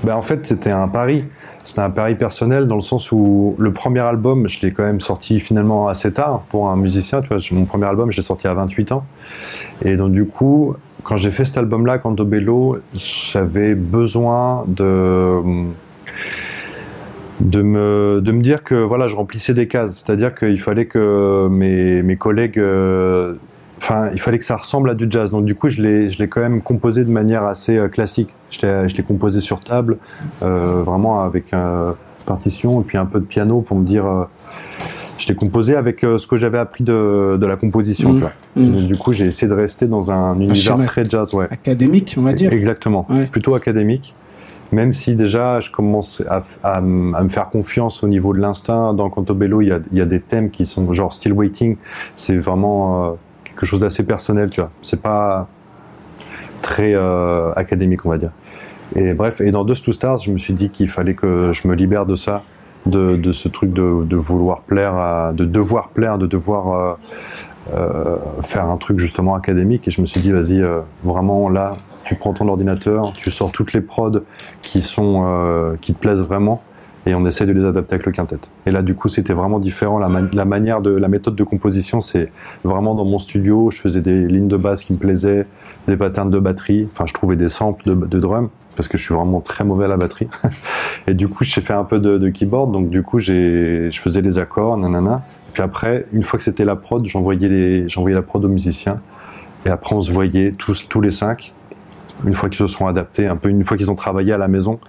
Ben 0.04 0.16
en 0.16 0.22
fait, 0.22 0.46
c'était 0.46 0.72
un 0.72 0.88
pari. 0.88 1.24
C'était 1.65 1.81
un 1.81 1.89
pari 1.89 2.15
personnel 2.15 2.67
dans 2.67 2.75
le 2.75 2.81
sens 2.81 3.12
où 3.12 3.56
le 3.57 3.73
premier 3.73 4.00
album, 4.00 4.47
je 4.47 4.62
l'ai 4.62 4.71
quand 4.71 4.83
même 4.83 5.00
sorti 5.00 5.39
finalement 5.39 5.88
assez 5.88 6.13
tard 6.13 6.44
pour 6.50 6.69
un 6.69 6.75
musicien. 6.75 7.21
Tu 7.21 7.29
vois, 7.29 7.38
mon 7.51 7.65
premier 7.65 7.88
album, 7.88 8.12
je 8.12 8.17
l'ai 8.17 8.23
sorti 8.23 8.47
à 8.47 8.53
28 8.53 8.91
ans. 8.91 9.03
Et 9.83 9.97
donc 9.97 10.12
du 10.12 10.25
coup, 10.25 10.75
quand 11.03 11.17
j'ai 11.17 11.31
fait 11.31 11.44
cet 11.44 11.57
album-là, 11.57 11.97
Canto 11.97 12.23
Bello, 12.23 12.77
j'avais 12.94 13.73
besoin 13.73 14.63
de 14.67 15.41
de 17.41 17.62
me, 17.62 18.21
de 18.23 18.31
me 18.31 18.41
dire 18.41 18.63
que 18.63 18.75
voilà, 18.75 19.07
je 19.07 19.15
remplissais 19.15 19.53
des 19.53 19.68
cases. 19.68 20.03
C'est-à-dire 20.06 20.35
qu'il 20.35 20.59
fallait 20.59 20.85
que 20.85 21.47
mes, 21.50 22.01
mes 22.03 22.15
collègues 22.15 22.59
euh, 22.59 23.35
enfin, 23.77 24.10
il 24.13 24.19
fallait 24.19 24.39
que 24.39 24.45
ça 24.45 24.57
ressemble 24.57 24.89
à 24.89 24.94
du 24.94 25.07
jazz. 25.10 25.31
Donc 25.31 25.45
du 25.45 25.56
coup, 25.56 25.69
je 25.69 25.81
l'ai, 25.81 26.10
je 26.10 26.19
l'ai 26.19 26.27
quand 26.27 26.42
même 26.42 26.62
composé 26.62 27.04
de 27.04 27.12
manière 27.12 27.44
assez 27.44 27.77
euh, 27.77 27.88
classique. 27.88 28.30
Je 28.50 28.66
l'ai, 28.66 28.89
je 28.89 28.95
l'ai 28.95 29.04
composé 29.04 29.39
sur 29.39 29.60
table, 29.60 29.98
euh, 30.44 30.83
vraiment 30.83 31.22
avec 31.22 31.54
une 31.54 31.94
partition 32.25 32.81
et 32.81 32.83
puis 32.83 32.98
un 32.98 33.06
peu 33.06 33.19
de 33.19 33.25
piano 33.25 33.62
pour 33.62 33.77
me 33.77 33.86
dire. 33.86 34.06
Euh, 34.06 34.24
je 35.18 35.30
l'ai 35.30 35.36
composé 35.36 35.77
avec 35.77 36.01
ce 36.01 36.27
que 36.27 36.36
j'avais 36.36 36.57
appris 36.57 36.83
de, 36.83 37.38
de 37.39 37.45
la 37.45 37.56
composition. 37.56 38.12
Mmh. 38.12 38.30
Mmh. 38.57 38.88
Du 38.88 38.98
coup, 38.98 39.13
j'ai 39.13 39.27
essayé 39.27 39.48
de 39.48 39.54
rester 39.54 39.88
dans 39.88 40.12
un 40.12 40.36
univers 40.36 40.78
très 40.86 41.10
jazz, 41.10 41.33
ouais. 41.33 41.48
Académique, 41.50 42.16
on 42.18 42.21
va 42.24 42.33
dire. 42.33 42.51
Exactement, 42.51 43.07
plutôt 43.31 43.56
académique. 43.56 44.13
Même 44.74 44.92
si 44.92 45.16
déjà 45.16 45.62
je 45.62 45.71
commence 45.71 46.21
à, 46.30 46.42
à, 46.63 46.78
à, 46.80 46.81
me 46.81 47.30
faire 47.30 47.48
confiance 47.50 48.04
au 48.04 48.10
niveau 48.10 48.33
de 48.33 48.42
l'instinct. 48.42 48.94
Dans 48.94 49.10
Cantobello, 49.10 49.62
il 49.62 49.69
y 49.69 49.71
a, 49.71 49.80
il 49.94 49.98
y 49.98 50.01
a 50.01 50.06
des 50.06 50.19
thèmes 50.19 50.50
qui 50.50 50.66
sont 50.66 50.92
genre 50.92 51.13
Still 51.13 51.31
Waiting. 51.31 51.78
C'est 52.16 52.36
vraiment 52.36 53.18
quelque 53.56 53.66
chose 53.66 53.80
d'assez 53.80 54.06
personnel, 54.06 54.50
tu 54.50 54.62
vois. 54.62 54.69
C'est 54.81 55.02
pas 55.02 55.48
très 56.62 56.94
euh, 56.94 57.54
académique, 57.54 58.06
on 58.06 58.10
va 58.10 58.18
dire. 58.18 58.31
Et 58.96 59.13
bref, 59.13 59.42
et 59.42 59.52
dans 59.52 59.66
to 59.66 59.92
Stars, 59.92 60.18
je 60.18 60.31
me 60.31 60.38
suis 60.38 60.54
dit 60.54 60.69
qu'il 60.69 60.90
fallait 60.90 61.16
que 61.16 61.52
je 61.52 61.68
me 61.68 61.74
libère 61.74 62.06
de 62.06 62.16
ça, 62.16 62.44
de, 62.86 63.31
ce 63.31 63.48
truc 63.48 63.74
de, 63.74 64.16
vouloir 64.16 64.62
plaire, 64.62 65.34
de 65.34 65.46
devoir 65.46 65.90
plaire, 65.90 66.18
de 66.18 66.28
devoir 66.28 66.72
euh, 66.72 66.94
euh, 67.74 68.18
faire 68.42 68.66
un 68.66 68.78
truc 68.78 69.00
justement 69.00 69.36
académique. 69.36 69.88
Et 69.88 69.92
je 69.92 70.02
me 70.02 70.06
suis 70.06 70.22
dit, 70.22 70.31
vas-y, 70.31 70.63
vraiment 71.04 71.50
là, 71.50 71.72
tu 72.04 72.16
prends 72.16 72.34
ton 72.34 72.48
ordinateur, 72.48 73.13
tu 73.13 73.31
sors 73.31 73.52
toutes 73.52 73.74
les 73.74 73.81
prods 73.81 74.22
qui 74.62 74.81
sont 74.81 75.75
qui 75.81 75.96
te 75.96 76.00
plaisent 76.00 76.28
vraiment 76.28 76.62
et 77.06 77.13
on 77.13 77.25
essaie 77.25 77.46
de 77.46 77.52
les 77.52 77.66
adapter 77.66 77.96
avec 77.96 78.06
le 78.06 78.12
quintet. 78.12 78.40
Et 78.66 78.72
là, 78.72 78.81
du 78.81 78.96
coup, 78.96 79.07
c'était 79.10 79.34
vraiment 79.34 79.60
différent. 79.60 80.00
La, 80.00 80.46
manière 80.46 80.80
la 80.80 81.07
méthode 81.07 81.36
de 81.36 81.44
composition, 81.44 82.02
c'est 82.02 82.31
vraiment 82.63 82.96
dans 82.96 83.06
mon 83.06 83.19
studio. 83.19 83.69
Je 83.69 83.80
faisais 83.80 84.02
des 84.02 84.28
lignes 84.28 84.48
de 84.48 84.57
basse 84.57 84.84
qui 84.84 84.94
me 84.94 84.98
plaisaient, 84.98 85.46
des 85.88 85.98
patterns 85.98 86.31
de 86.31 86.40
batterie. 86.40 86.88
Enfin, 86.92 87.06
je 87.07 87.13
trouvais 87.13 87.36
des 87.36 87.48
samples 87.48 87.84
de, 87.86 87.94
de 87.94 88.19
drum 88.19 88.50
parce 88.75 88.88
que 88.88 88.98
je 88.98 89.04
suis 89.04 89.13
vraiment 89.13 89.42
très 89.42 89.63
mauvais 89.63 89.86
à 89.86 89.88
la 89.88 89.98
batterie. 89.98 90.28
et 91.07 91.13
du 91.13 91.28
coup, 91.28 91.44
j'ai 91.44 91.62
fait 91.62 91.74
un 91.74 91.84
peu 91.84 92.00
de, 92.00 92.18
de 92.18 92.30
keyboard. 92.30 92.72
Donc, 92.72 92.90
du 92.90 93.04
coup, 93.04 93.19
j'ai, 93.19 93.90
je 93.92 94.02
faisais 94.02 94.22
les 94.22 94.38
accords, 94.38 94.78
nanana. 94.78 95.24
Et 95.48 95.52
puis 95.54 95.63
après, 95.63 96.07
une 96.12 96.24
fois 96.24 96.38
que 96.38 96.44
c'était 96.44 96.66
la 96.66 96.75
prod, 96.75 97.06
j'envoyais 97.06 97.48
les, 97.48 97.88
j'envoyais 97.88 98.16
la 98.16 98.22
prod 98.22 98.44
aux 98.44 98.50
musiciens. 98.50 99.00
Et 99.66 99.69
après, 99.69 99.96
on 99.96 100.02
se 100.02 100.12
voyait 100.12 100.52
tous, 100.52 100.88
tous 100.88 101.02
les 101.02 101.10
cinq. 101.10 101.54
Une 102.25 102.34
fois 102.34 102.50
qu'ils 102.50 102.60
se 102.60 102.68
sont 102.68 102.88
adaptés, 102.88 103.28
un 103.28 103.36
peu, 103.36 103.50
une 103.50 103.63
fois 103.63 103.78
qu'ils 103.78 103.92
ont 103.92 103.96
travaillé 103.96 104.34
à 104.34 104.38
la 104.38 104.48
maison, 104.48 104.80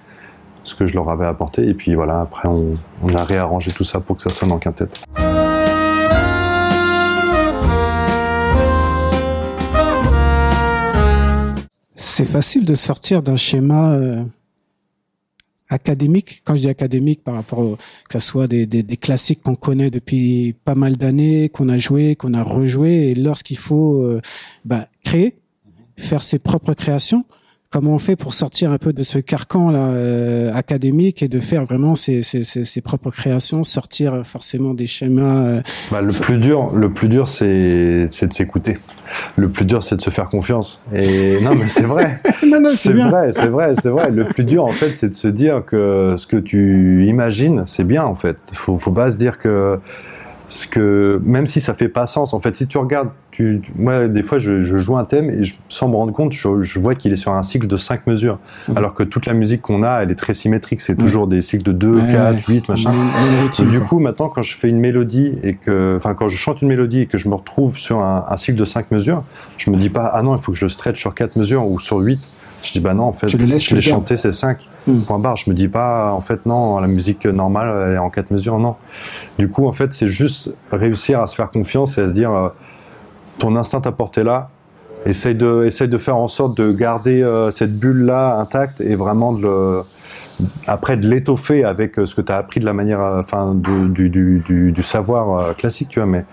ce 0.66 0.74
que 0.74 0.84
je 0.84 0.94
leur 0.94 1.08
avais 1.08 1.26
apporté. 1.26 1.66
Et 1.66 1.74
puis 1.74 1.94
voilà, 1.94 2.20
après, 2.20 2.48
on, 2.48 2.76
a 3.14 3.24
réarrangé 3.24 3.70
tout 3.70 3.84
ça 3.84 4.00
pour 4.00 4.16
que 4.16 4.22
ça 4.22 4.30
sonne 4.30 4.52
en 4.52 4.58
quintette. 4.58 5.00
C'est 11.94 12.24
facile 12.24 12.64
de 12.64 12.74
sortir 12.74 13.22
d'un 13.22 13.36
schéma 13.36 13.92
euh, 13.92 14.24
académique. 15.68 16.42
Quand 16.44 16.56
je 16.56 16.62
dis 16.62 16.68
académique, 16.68 17.22
par 17.22 17.34
rapport 17.34 17.60
au, 17.60 17.76
que 17.76 18.18
ce 18.18 18.18
soit 18.18 18.46
des 18.46 18.96
classiques 19.00 19.42
qu'on 19.42 19.54
connaît 19.54 19.90
depuis 19.90 20.54
pas 20.64 20.74
mal 20.74 20.96
d'années, 20.96 21.48
qu'on 21.48 21.68
a 21.68 21.78
joué, 21.78 22.16
qu'on 22.16 22.34
a 22.34 22.42
rejoué, 22.42 23.10
et 23.10 23.14
lorsqu'il 23.14 23.58
faut 23.58 24.02
euh, 24.02 24.20
bah, 24.64 24.88
créer, 25.04 25.36
faire 25.96 26.22
ses 26.22 26.38
propres 26.38 26.74
créations, 26.74 27.24
comment 27.70 27.94
on 27.94 27.98
fait 27.98 28.16
pour 28.16 28.34
sortir 28.34 28.70
un 28.70 28.78
peu 28.78 28.92
de 28.92 29.02
ce 29.02 29.18
carcan 29.18 29.70
là 29.70 29.88
euh, 29.88 30.52
académique 30.52 31.22
et 31.22 31.28
de 31.28 31.40
faire 31.40 31.64
vraiment 31.64 31.94
ses, 31.94 32.22
ses, 32.22 32.42
ses, 32.44 32.80
propres 32.80 33.10
créations, 33.10 33.62
sortir 33.62 34.22
forcément 34.24 34.74
des 34.74 34.86
schémas. 34.86 35.46
Euh, 35.46 35.62
bah, 35.90 36.00
le 36.00 36.12
plus 36.12 36.38
dur, 36.38 36.70
le 36.74 36.92
plus 36.92 37.08
dur, 37.08 37.28
c'est 37.28 38.08
c'est 38.10 38.28
de 38.28 38.32
s'écouter. 38.32 38.78
Le 39.36 39.48
plus 39.48 39.64
dur, 39.64 39.82
c'est 39.82 39.96
de 39.96 40.00
se 40.00 40.10
faire 40.10 40.26
confiance. 40.26 40.82
Et 40.94 41.40
non, 41.44 41.50
mais 41.50 41.66
c'est 41.66 41.82
vrai. 41.82 42.10
c'est 42.74 42.92
vrai, 42.92 43.32
c'est 43.32 43.48
vrai, 43.48 43.74
c'est 43.80 43.90
vrai. 43.90 44.10
Le 44.10 44.24
plus 44.24 44.44
dur, 44.44 44.64
en 44.64 44.68
fait, 44.68 44.88
c'est 44.88 45.10
de 45.10 45.14
se 45.14 45.28
dire 45.28 45.62
que 45.66 46.14
ce 46.16 46.26
que 46.26 46.36
tu 46.36 47.06
imagines, 47.06 47.64
c'est 47.66 47.84
bien, 47.84 48.04
en 48.04 48.14
fait. 48.14 48.36
Faut, 48.52 48.78
faut 48.78 48.92
pas 48.92 49.10
se 49.10 49.16
dire 49.16 49.38
que 49.38 49.78
ce 50.48 50.66
que 50.66 51.20
même 51.24 51.46
si 51.46 51.60
ça 51.60 51.74
fait 51.74 51.88
pas 51.88 52.06
sens 52.06 52.32
en 52.32 52.40
fait 52.40 52.54
si 52.54 52.66
tu 52.66 52.78
regardes 52.78 53.10
tu, 53.32 53.60
moi 53.76 54.08
des 54.08 54.22
fois 54.22 54.38
je, 54.38 54.60
je, 54.60 54.76
joue 54.78 54.96
un 54.96 55.04
thème 55.04 55.28
et 55.28 55.42
je, 55.42 55.54
sans 55.68 55.88
me 55.88 55.96
rendre 55.96 56.12
compte 56.12 56.32
je, 56.32 56.62
je 56.62 56.80
vois 56.80 56.94
qu'il 56.94 57.12
est 57.12 57.16
sur 57.16 57.32
un 57.32 57.42
cycle 57.42 57.66
de 57.66 57.76
5 57.76 58.06
mesures. 58.06 58.38
Alors 58.74 58.94
que 58.94 59.02
toute 59.02 59.26
la 59.26 59.34
musique 59.34 59.60
qu'on 59.60 59.82
a 59.82 60.02
elle 60.02 60.10
est 60.10 60.16
très 60.16 60.32
symétrique. 60.32 60.80
C'est 60.80 60.96
toujours 60.96 61.26
des 61.26 61.42
cycles 61.42 61.64
de 61.64 61.72
2 61.72 61.98
4 62.12 62.48
8 62.48 62.68
machin. 62.68 62.92
Du 63.68 63.80
coup 63.80 63.98
maintenant 63.98 64.28
quand 64.28 64.42
je 64.42 64.54
fais 64.54 64.68
une 64.68 64.80
mélodie 64.80 65.34
et 65.42 65.54
que 65.54 65.96
enfin 65.96 66.14
quand 66.14 66.28
je 66.28 66.36
chante 66.36 66.62
une 66.62 66.68
mélodie 66.68 67.00
et 67.00 67.06
que 67.06 67.18
je 67.18 67.28
me 67.28 67.34
retrouve 67.34 67.76
sur 67.78 68.00
un, 68.00 68.24
un 68.28 68.36
cycle 68.36 68.58
de 68.58 68.64
5 68.64 68.90
mesures 68.90 69.22
je 69.58 69.70
me 69.70 69.76
dis 69.76 69.90
pas 69.90 70.10
ah 70.14 70.22
non 70.22 70.34
il 70.34 70.40
faut 70.40 70.52
que 70.52 70.58
je 70.58 70.64
le 70.64 70.70
stretch 70.70 70.98
sur 70.98 71.14
4 71.14 71.36
mesures 71.36 71.66
ou 71.66 71.78
sur 71.78 71.98
8 71.98 72.30
je 72.66 72.72
dis 72.72 72.80
bah 72.80 72.94
non 72.94 73.04
en 73.04 73.12
fait 73.12 73.28
je 73.28 73.36
l'ai 73.36 73.80
chanté 73.80 74.16
c'est 74.16 74.32
5 74.32 74.58
hmm. 74.86 75.00
point 75.02 75.18
barre 75.18 75.36
je 75.36 75.48
me 75.50 75.54
dis 75.54 75.68
pas 75.68 76.12
en 76.12 76.20
fait 76.20 76.46
non 76.46 76.78
la 76.80 76.86
musique 76.86 77.26
normale 77.26 77.88
elle 77.88 77.94
est 77.94 77.98
en 77.98 78.10
quatre 78.10 78.30
mesures 78.30 78.58
non. 78.58 78.76
Du 79.38 79.48
coup 79.48 79.66
en 79.66 79.72
fait 79.72 79.92
c'est 79.92 80.08
juste 80.08 80.52
réussir 80.72 81.20
à 81.20 81.26
se 81.26 81.34
faire 81.34 81.50
confiance 81.50 81.98
et 81.98 82.02
à 82.02 82.08
se 82.08 82.14
dire 82.14 82.32
euh, 82.32 82.48
ton 83.38 83.56
instinct 83.56 83.80
t'a 83.80 83.92
porté 83.92 84.22
là. 84.22 84.50
Essaye 85.04 85.36
de 85.36 85.64
essaye 85.64 85.88
de 85.88 85.98
faire 85.98 86.16
en 86.16 86.26
sorte 86.26 86.56
de 86.56 86.72
garder 86.72 87.22
euh, 87.22 87.50
cette 87.50 87.78
bulle 87.78 88.04
là 88.06 88.38
intacte 88.38 88.80
et 88.80 88.96
vraiment 88.96 89.32
de 89.32 89.42
le 89.42 89.82
après 90.66 90.96
de 90.96 91.08
l'étoffer 91.08 91.64
avec 91.64 91.98
euh, 91.98 92.06
ce 92.06 92.14
que 92.14 92.20
tu 92.20 92.32
as 92.32 92.36
appris 92.36 92.60
de 92.60 92.66
la 92.66 92.72
manière 92.72 93.00
enfin 93.00 93.54
du, 93.54 93.88
du, 93.88 94.40
du, 94.40 94.72
du, 94.72 94.82
savoir 94.82 95.54
classique 95.56 95.88
tu 95.90 96.00
vois 96.00 96.08
mais 96.08 96.24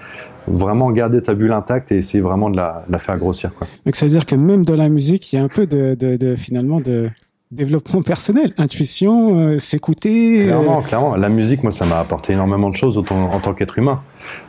vraiment 0.47 0.91
garder 0.91 1.21
ta 1.21 1.33
bulle 1.33 1.51
intacte 1.51 1.91
et 1.91 1.97
essayer 1.97 2.21
vraiment 2.21 2.49
de 2.49 2.57
la, 2.57 2.85
la 2.89 2.99
faire 2.99 3.17
grossir. 3.17 3.53
Quoi. 3.53 3.67
Donc 3.85 3.95
ça 3.95 4.05
veut 4.05 4.11
dire 4.11 4.25
que 4.25 4.35
même 4.35 4.65
dans 4.65 4.75
la 4.75 4.89
musique, 4.89 5.31
il 5.31 5.37
y 5.37 5.39
a 5.39 5.43
un 5.43 5.47
peu 5.47 5.65
de, 5.67 5.95
de, 5.95 6.15
de 6.15 6.35
finalement 6.35 6.79
de 6.79 7.09
développement 7.51 8.01
personnel, 8.01 8.53
intuition, 8.57 9.37
euh, 9.37 9.57
s'écouter. 9.59 10.43
Clairement, 10.43 10.81
clairement. 10.81 11.15
La 11.15 11.29
musique, 11.29 11.63
moi, 11.63 11.71
ça 11.71 11.85
m'a 11.85 11.99
apporté 11.99 12.33
énormément 12.33 12.69
de 12.69 12.75
choses 12.75 12.97
en 12.97 13.39
tant 13.39 13.53
qu'être 13.53 13.77
humain. 13.77 14.01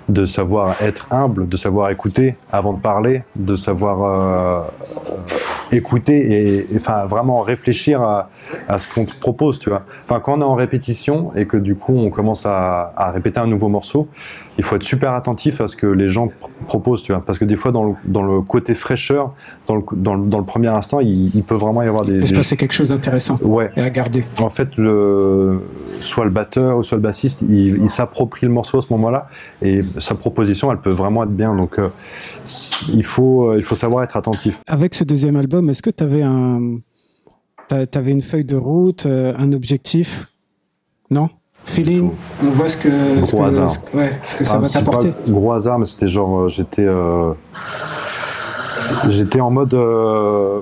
De 0.06 0.26
savoir 0.26 0.76
être 0.82 1.06
humble, 1.10 1.48
de 1.48 1.56
savoir 1.56 1.90
écouter 1.90 2.36
avant 2.52 2.74
de 2.74 2.78
parler, 2.78 3.22
de 3.36 3.56
savoir 3.56 4.02
euh, 4.04 4.62
écouter 5.72 6.66
et, 6.70 6.76
enfin 6.76 7.06
vraiment 7.06 7.40
réfléchir 7.40 8.02
à, 8.02 8.28
à 8.68 8.78
ce 8.78 8.86
qu'on 8.92 9.06
te 9.06 9.16
propose, 9.16 9.58
tu 9.58 9.70
vois. 9.70 9.84
Enfin, 10.04 10.20
quand 10.20 10.36
on 10.36 10.40
est 10.42 10.44
en 10.44 10.54
répétition 10.54 11.32
et 11.34 11.46
que 11.46 11.56
du 11.56 11.74
coup 11.74 11.96
on 11.96 12.10
commence 12.10 12.44
à, 12.44 12.92
à 12.96 13.12
répéter 13.12 13.40
un 13.40 13.46
nouveau 13.46 13.68
morceau, 13.68 14.08
il 14.58 14.64
faut 14.64 14.76
être 14.76 14.82
super 14.82 15.12
attentif 15.12 15.60
à 15.60 15.66
ce 15.66 15.76
que 15.76 15.86
les 15.86 16.08
gens 16.08 16.28
proposent, 16.68 17.02
tu 17.02 17.12
vois. 17.12 17.22
Parce 17.24 17.38
que 17.38 17.44
des 17.44 17.56
fois, 17.56 17.72
dans 17.72 17.84
le, 17.84 17.94
dans 18.04 18.22
le 18.22 18.40
côté 18.40 18.74
fraîcheur, 18.74 19.34
dans 19.66 19.76
le, 19.76 19.82
dans 19.94 20.14
le, 20.14 20.26
dans 20.26 20.38
le 20.38 20.44
premier 20.44 20.68
instant, 20.68 21.00
il, 21.00 21.34
il, 21.34 21.42
peut 21.42 21.56
vraiment 21.56 21.82
y 21.82 21.88
avoir 21.88 22.04
des. 22.04 22.14
Il 22.14 22.20
peut 22.20 22.26
se 22.26 22.34
passer 22.34 22.56
quelque 22.56 22.72
chose 22.72 22.90
d'intéressant 22.90 23.38
ouais. 23.42 23.70
et 23.76 23.80
à 23.80 23.90
garder. 23.90 24.24
En 24.38 24.50
fait, 24.50 24.76
le, 24.76 25.60
soit 26.00 26.24
le 26.24 26.30
batteur 26.30 26.78
ou 26.78 26.82
soit 26.82 26.96
le 26.96 27.02
bassiste, 27.02 27.42
il, 27.42 27.82
il 27.82 27.90
s'approprie 27.90 28.46
le 28.46 28.52
morceau 28.52 28.78
à 28.78 28.82
ce 28.82 28.92
moment-là 28.92 29.28
et 29.64 29.82
sa 29.98 30.14
proposition, 30.14 30.70
elle 30.70 30.78
peut 30.80 30.90
vraiment 30.90 31.24
être 31.24 31.30
bien. 31.34 31.54
Donc, 31.56 31.78
euh, 31.78 31.88
il, 32.92 33.02
faut, 33.04 33.56
il 33.56 33.62
faut 33.62 33.74
savoir 33.74 34.04
être 34.04 34.16
attentif. 34.16 34.60
Avec 34.68 34.94
ce 34.94 35.02
deuxième 35.04 35.36
album, 35.36 35.68
est-ce 35.70 35.82
que 35.82 35.90
tu 35.90 36.04
avais 36.04 36.22
un. 36.22 36.78
T'avais 37.90 38.10
une 38.12 38.22
feuille 38.22 38.44
de 38.44 38.56
route, 38.56 39.06
euh, 39.06 39.32
un 39.38 39.52
objectif? 39.52 40.28
Non? 41.10 41.30
Feeling, 41.64 42.10
on 42.42 42.50
voit 42.50 42.68
ce 42.68 42.76
que, 42.76 43.14
gros 43.16 43.24
ce 43.24 43.36
que, 43.36 43.42
hasard. 43.42 43.70
ce 43.70 43.78
que- 43.78 43.96
ouais, 43.96 44.20
ce 44.26 44.36
que 44.36 44.44
ça 44.44 44.56
Ah, 44.56 44.58
va 44.58 44.66
c'est 44.68 44.78
t'apporter. 44.80 45.14
gros 45.28 45.50
hasard, 45.52 45.78
mais 45.78 45.86
c'était 45.86 46.08
genre, 46.08 46.40
euh, 46.40 46.48
j'étais, 46.50 46.84
euh, 46.84 47.32
j'étais 49.08 49.40
en 49.40 49.50
mode, 49.50 49.72
euh, 49.72 50.60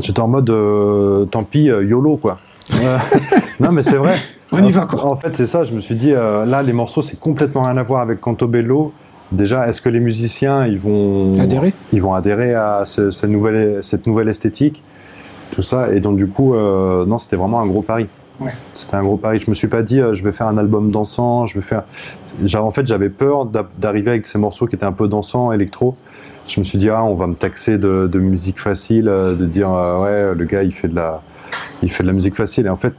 j'étais 0.00 0.18
en 0.20 0.26
mode, 0.28 0.50
euh, 0.50 1.24
tant 1.26 1.44
pis, 1.44 1.70
euh, 1.70 1.84
YOLO 1.84 2.16
quoi. 2.16 2.38
Euh, 2.82 2.98
non 3.60 3.70
mais 3.70 3.84
c'est 3.84 3.96
vrai. 3.96 4.16
On 4.52 4.62
y 4.62 4.70
va, 4.70 4.86
quoi. 4.86 5.04
En 5.06 5.16
fait 5.16 5.34
c'est 5.36 5.46
ça, 5.46 5.64
je 5.64 5.72
me 5.74 5.80
suis 5.80 5.94
dit, 5.96 6.12
euh, 6.12 6.44
là 6.46 6.62
les 6.62 6.72
morceaux 6.72 7.02
c'est 7.02 7.18
complètement 7.18 7.62
rien 7.62 7.76
à 7.76 7.82
voir 7.82 8.00
avec 8.00 8.20
Cantobello. 8.20 8.92
Déjà, 9.32 9.66
est-ce 9.68 9.80
que 9.82 9.88
les 9.88 9.98
musiciens 10.00 10.66
ils 10.66 10.78
vont 10.78 11.34
Adhérer 11.40 11.72
ils 11.92 12.00
vont 12.00 12.14
adhérer 12.14 12.54
à 12.54 12.84
ce, 12.86 13.10
ce 13.10 13.26
nouvelle, 13.26 13.80
cette 13.82 14.06
nouvelle 14.06 14.28
esthétique, 14.28 14.84
tout 15.52 15.62
ça, 15.62 15.92
et 15.92 15.98
donc 16.00 16.16
du 16.16 16.28
coup, 16.28 16.54
euh, 16.54 17.04
non, 17.06 17.18
c'était 17.18 17.34
vraiment 17.36 17.60
un 17.60 17.66
gros 17.66 17.82
pari. 17.82 18.06
Ouais. 18.38 18.52
C'était 18.74 18.94
un 18.96 19.02
gros 19.02 19.16
pari. 19.16 19.38
Je 19.38 19.50
me 19.50 19.54
suis 19.54 19.66
pas 19.66 19.82
dit, 19.82 19.98
euh, 20.00 20.12
je 20.12 20.22
vais 20.22 20.30
faire 20.30 20.46
un 20.46 20.58
album 20.58 20.90
dansant, 20.92 21.46
je 21.46 21.54
vais 21.58 21.62
faire. 21.64 21.84
En 22.56 22.70
fait, 22.70 22.86
j'avais 22.86 23.08
peur 23.08 23.46
d'a- 23.46 23.66
d'arriver 23.78 24.10
avec 24.10 24.26
ces 24.26 24.38
morceaux 24.38 24.66
qui 24.66 24.76
étaient 24.76 24.84
un 24.86 24.92
peu 24.92 25.08
dansants, 25.08 25.52
électro. 25.52 25.96
Je 26.46 26.60
me 26.60 26.64
suis 26.64 26.76
dit, 26.78 26.90
ah, 26.90 27.02
on 27.02 27.14
va 27.14 27.26
me 27.26 27.34
taxer 27.34 27.78
de, 27.78 28.06
de 28.06 28.18
musique 28.20 28.60
facile, 28.60 29.08
euh, 29.08 29.34
de 29.34 29.46
dire, 29.46 29.72
euh, 29.72 30.02
ouais, 30.02 30.34
le 30.38 30.44
gars, 30.44 30.62
il 30.62 30.70
fait 30.72 30.86
de 30.88 30.94
la, 30.94 31.22
il 31.82 31.90
fait 31.90 32.02
de 32.02 32.08
la 32.08 32.12
musique 32.14 32.36
facile. 32.36 32.66
Et 32.66 32.68
en 32.68 32.76
fait, 32.76 32.94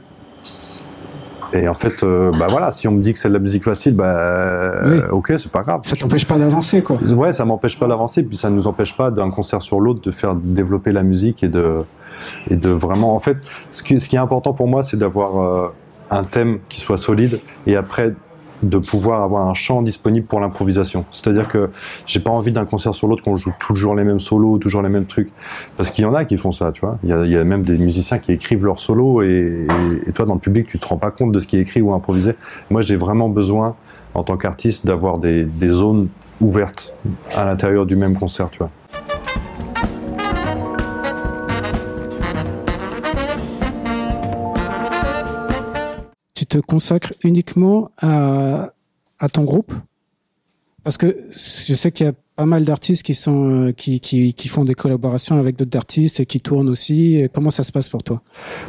et 1.52 1.68
en 1.68 1.74
fait, 1.74 2.02
euh, 2.02 2.30
bah 2.38 2.46
voilà, 2.48 2.72
si 2.72 2.86
on 2.88 2.92
me 2.92 3.02
dit 3.02 3.12
que 3.12 3.18
c'est 3.18 3.28
de 3.28 3.32
la 3.32 3.38
musique 3.38 3.64
facile, 3.64 3.94
bah, 3.94 4.04
euh, 4.04 5.08
ok, 5.10 5.34
c'est 5.38 5.50
pas 5.50 5.62
grave. 5.62 5.80
Ça 5.82 5.96
t'empêche 5.96 6.26
pas 6.26 6.36
d'avancer, 6.36 6.82
quoi. 6.82 6.96
Ouais, 6.96 7.32
ça 7.32 7.44
m'empêche 7.44 7.78
pas 7.78 7.86
d'avancer, 7.86 8.22
puis 8.22 8.36
ça 8.36 8.50
ne 8.50 8.54
nous 8.54 8.66
empêche 8.66 8.96
pas 8.96 9.10
d'un 9.10 9.30
concert 9.30 9.62
sur 9.62 9.80
l'autre 9.80 10.00
de 10.02 10.10
faire 10.10 10.34
développer 10.34 10.92
la 10.92 11.02
musique 11.02 11.42
et 11.42 11.48
de 11.48 11.84
et 12.50 12.56
de 12.56 12.68
vraiment. 12.68 13.14
En 13.14 13.18
fait, 13.18 13.38
ce 13.70 13.82
qui, 13.82 13.98
ce 13.98 14.08
qui 14.08 14.16
est 14.16 14.20
important 14.20 14.52
pour 14.52 14.68
moi, 14.68 14.82
c'est 14.82 14.98
d'avoir 14.98 15.40
euh, 15.40 15.68
un 16.10 16.24
thème 16.24 16.58
qui 16.68 16.80
soit 16.80 16.96
solide 16.96 17.40
et 17.66 17.76
après 17.76 18.14
de 18.62 18.78
pouvoir 18.78 19.22
avoir 19.22 19.48
un 19.48 19.54
champ 19.54 19.82
disponible 19.82 20.26
pour 20.26 20.40
l'improvisation. 20.40 21.04
C'est-à-dire 21.10 21.48
que 21.48 21.70
j'ai 22.06 22.20
pas 22.20 22.30
envie 22.30 22.52
d'un 22.52 22.64
concert 22.64 22.94
sur 22.94 23.06
l'autre 23.06 23.22
qu'on 23.22 23.36
joue 23.36 23.54
toujours 23.58 23.94
les 23.94 24.04
mêmes 24.04 24.20
solos, 24.20 24.58
toujours 24.58 24.82
les 24.82 24.88
mêmes 24.88 25.06
trucs, 25.06 25.30
parce 25.76 25.90
qu'il 25.90 26.04
y 26.04 26.06
en 26.06 26.14
a 26.14 26.24
qui 26.24 26.36
font 26.36 26.52
ça, 26.52 26.72
tu 26.72 26.80
vois. 26.80 26.98
Il 27.04 27.10
y 27.10 27.36
a, 27.36 27.44
même 27.44 27.62
des 27.62 27.78
musiciens 27.78 28.18
qui 28.18 28.32
écrivent 28.32 28.64
leurs 28.64 28.80
solos 28.80 29.22
et, 29.22 29.66
et, 30.06 30.08
et 30.08 30.12
toi 30.12 30.26
dans 30.26 30.34
le 30.34 30.40
public 30.40 30.66
tu 30.66 30.78
te 30.78 30.86
rends 30.86 30.96
pas 30.96 31.10
compte 31.10 31.32
de 31.32 31.38
ce 31.40 31.46
qui 31.46 31.56
est 31.56 31.60
écrit 31.60 31.80
ou 31.80 31.92
improvisé. 31.92 32.34
Moi 32.70 32.82
j'ai 32.82 32.96
vraiment 32.96 33.28
besoin 33.28 33.76
en 34.14 34.24
tant 34.24 34.36
qu'artiste 34.36 34.86
d'avoir 34.86 35.18
des, 35.18 35.44
des 35.44 35.68
zones 35.68 36.08
ouvertes 36.40 36.96
à 37.34 37.44
l'intérieur 37.44 37.86
du 37.86 37.96
même 37.96 38.16
concert, 38.16 38.50
tu 38.50 38.58
vois. 38.58 38.70
Te 46.48 46.58
consacres 46.58 47.12
uniquement 47.24 47.90
à, 47.98 48.70
ton 49.32 49.44
groupe? 49.44 49.72
Parce 50.84 50.96
que 50.96 51.06
je 51.06 51.74
sais 51.74 51.92
qu'il 51.92 52.06
y 52.06 52.08
a 52.08 52.12
pas 52.36 52.46
mal 52.46 52.64
d'artistes 52.64 53.02
qui 53.02 53.14
sont 53.14 53.50
euh, 53.50 53.72
qui, 53.72 54.00
qui, 54.00 54.32
qui 54.32 54.48
font 54.48 54.64
des 54.64 54.74
collaborations 54.74 55.38
avec 55.38 55.56
d'autres 55.56 55.76
artistes 55.76 56.20
et 56.20 56.26
qui 56.26 56.40
tournent 56.40 56.68
aussi. 56.68 57.28
Comment 57.34 57.50
ça 57.50 57.62
se 57.62 57.72
passe 57.72 57.88
pour 57.88 58.02
toi? 58.02 58.22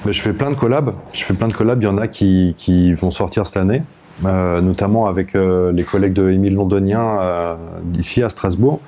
Mais 0.06 0.12
je 0.12 0.22
fais 0.22 0.34
plein 0.34 0.50
de 0.50 0.56
collabs. 0.56 0.94
Je 1.14 1.24
fais 1.24 1.36
plein 1.36 1.48
de 1.48 1.54
collabs. 1.54 1.82
Il 1.82 1.86
y 1.86 1.88
en 1.88 1.98
a 1.98 2.08
qui, 2.08 2.56
qui 2.58 2.94
vont 2.94 3.12
sortir 3.12 3.46
cette 3.46 3.58
année, 3.58 3.84
euh, 4.26 4.62
notamment 4.62 5.08
avec 5.08 5.36
euh, 5.36 5.72
les 5.72 5.84
collègues 5.84 6.14
de 6.14 6.30
Émile 6.30 6.56
Londonien 6.56 7.20
euh, 7.22 7.56
d'ici 7.84 8.22
à 8.22 8.30
Strasbourg. 8.30 8.80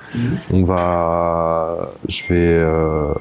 On 0.52 0.64
va, 0.64 1.90
je 2.08 2.22
vais, 2.28 2.48
euh, 2.48 3.12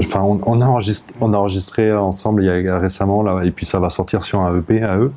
enfin, 0.00 0.20
on, 0.22 0.40
on 0.46 0.60
a 0.60 0.64
enregistré, 0.66 1.14
on 1.20 1.32
a 1.32 1.36
enregistré 1.36 1.92
ensemble 1.92 2.42
il 2.42 2.64
y 2.64 2.68
a 2.68 2.78
récemment 2.78 3.22
là, 3.22 3.42
et 3.44 3.50
puis 3.50 3.66
ça 3.66 3.78
va 3.78 3.90
sortir 3.90 4.22
sur 4.22 4.40
un 4.40 4.56
EP 4.58 4.82
à 4.82 4.96
eux. 4.98 5.12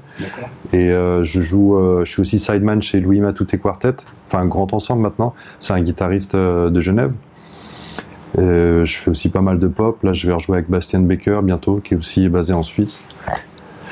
Et 0.74 0.90
je 0.90 1.42
joue, 1.42 1.78
je 2.04 2.10
suis 2.10 2.22
aussi 2.22 2.40
sideman 2.40 2.82
chez 2.82 3.00
Louis 3.00 3.20
Matouté 3.20 3.58
Quartet, 3.58 3.96
enfin 4.28 4.40
un 4.40 4.46
grand 4.46 4.74
ensemble 4.74 5.02
maintenant. 5.02 5.34
C'est 5.60 5.74
un 5.74 5.82
guitariste 5.82 6.36
de 6.36 6.80
Genève. 6.80 7.14
Je 8.38 8.86
fais 8.86 9.12
aussi 9.12 9.30
pas 9.30 9.42
mal 9.42 9.60
de 9.60 9.68
pop. 9.68 10.02
Là, 10.04 10.14
je 10.14 10.28
vais 10.28 10.34
rejouer 10.34 10.58
avec 10.58 10.70
Bastien 10.70 11.00
Baker 11.02 11.40
bientôt, 11.44 11.82
qui 11.84 11.96
est 11.96 11.98
aussi 11.98 12.30
basé 12.30 12.54
en 12.54 12.64
Suisse. 12.64 13.04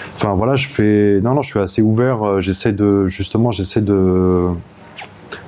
Enfin 0.07 0.33
voilà, 0.33 0.55
je 0.55 0.67
fais. 0.67 1.19
Non, 1.21 1.33
non, 1.33 1.41
je 1.41 1.49
suis 1.49 1.59
assez 1.59 1.81
ouvert. 1.81 2.23
Euh, 2.23 2.39
J'essaie 2.41 2.73
de 2.73 3.07
justement, 3.07 3.51
j'essaie 3.51 3.81
de 3.81 4.47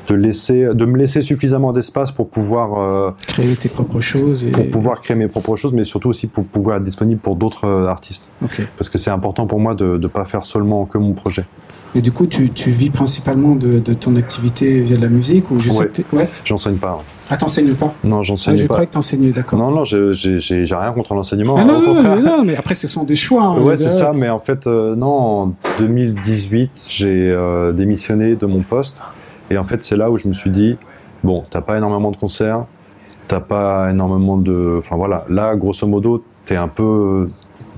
de 0.09 0.15
laisser, 0.15 0.65
de 0.73 0.85
me 0.85 0.97
laisser 0.97 1.21
suffisamment 1.21 1.71
d'espace 1.71 2.11
pour 2.11 2.29
pouvoir 2.29 2.79
euh, 2.79 3.11
Créer 3.27 3.55
tes 3.55 3.69
propres 3.69 4.01
choses 4.01 4.45
et... 4.45 4.51
pour 4.51 4.69
pouvoir 4.69 4.99
créer 5.01 5.15
mes 5.15 5.27
propres 5.27 5.55
choses, 5.55 5.73
mais 5.73 5.83
surtout 5.83 6.09
aussi 6.09 6.27
pour 6.27 6.43
pouvoir 6.43 6.77
être 6.77 6.83
disponible 6.83 7.21
pour 7.21 7.35
d'autres 7.35 7.65
euh, 7.65 7.87
artistes. 7.87 8.29
Parce 8.77 8.89
que 8.89 8.97
c'est 8.97 9.11
important 9.11 9.47
pour 9.47 9.59
moi 9.59 9.73
de 9.73 9.97
ne 9.97 10.07
pas 10.07 10.25
faire 10.25 10.43
seulement 10.43 10.85
que 10.85 10.97
mon 10.97 11.13
projet. 11.13 11.45
Et 11.93 12.01
du 12.01 12.11
coup, 12.11 12.25
tu, 12.25 12.51
tu 12.51 12.69
vis 12.69 12.89
principalement 12.89 13.55
de, 13.55 13.79
de 13.79 13.93
ton 13.93 14.15
activité 14.15 14.79
via 14.79 14.95
de 14.95 15.01
la 15.01 15.09
musique 15.09 15.51
ou 15.51 15.59
je 15.59 15.69
sais 15.69 15.83
Ouais. 16.13 16.19
ouais. 16.19 16.29
J'enseigne 16.45 16.77
pas. 16.77 17.03
Ah, 17.29 17.37
t'enseignes 17.37 17.73
pas? 17.75 17.93
Non, 18.03 18.19
Ah, 18.19 18.21
j'enseigne 18.23 18.57
je 18.57 18.63
pas. 18.63 18.73
croyais 18.75 18.87
que 18.87 18.93
t'enseignais, 18.93 19.31
d'accord. 19.31 19.59
Non, 19.59 19.71
non, 19.71 19.83
je- 19.83 20.11
j'ai 20.13 20.63
rien 20.75 20.91
contre 20.93 21.13
l'enseignement. 21.13 21.55
Ah 21.57 21.61
hein, 21.61 21.65
non, 21.65 21.81
non, 21.81 22.01
mais 22.15 22.21
non, 22.21 22.43
mais 22.45 22.55
après, 22.55 22.73
ce 22.73 22.87
sont 22.87 23.03
des 23.03 23.15
choix. 23.15 23.43
hein, 23.43 23.61
Ouais, 23.61 23.75
je 23.75 23.83
c'est 23.83 23.89
ça, 23.89 24.11
mais 24.13 24.29
en 24.29 24.39
fait, 24.39 24.67
euh, 24.67 24.95
non, 24.95 25.07
en 25.07 25.53
2018, 25.79 26.71
j'ai 26.89 27.31
euh, 27.35 27.71
démissionné 27.73 28.35
de 28.35 28.45
mon 28.45 28.61
poste. 28.61 28.99
Et 29.49 29.57
en 29.57 29.63
fait, 29.63 29.81
c'est 29.83 29.97
là 29.97 30.09
où 30.09 30.17
je 30.17 30.27
me 30.27 30.33
suis 30.33 30.49
dit, 30.49 30.77
bon, 31.23 31.43
t'as 31.49 31.61
pas 31.61 31.77
énormément 31.77 32.11
de 32.11 32.15
concerts, 32.17 32.65
t'as 33.27 33.39
pas 33.41 33.89
énormément 33.91 34.37
de... 34.37 34.77
Enfin 34.79 34.95
voilà, 34.95 35.25
là, 35.29 35.55
grosso 35.55 35.85
modo, 35.87 36.23
t'es 36.45 36.55
un 36.55 36.67
peu... 36.69 37.29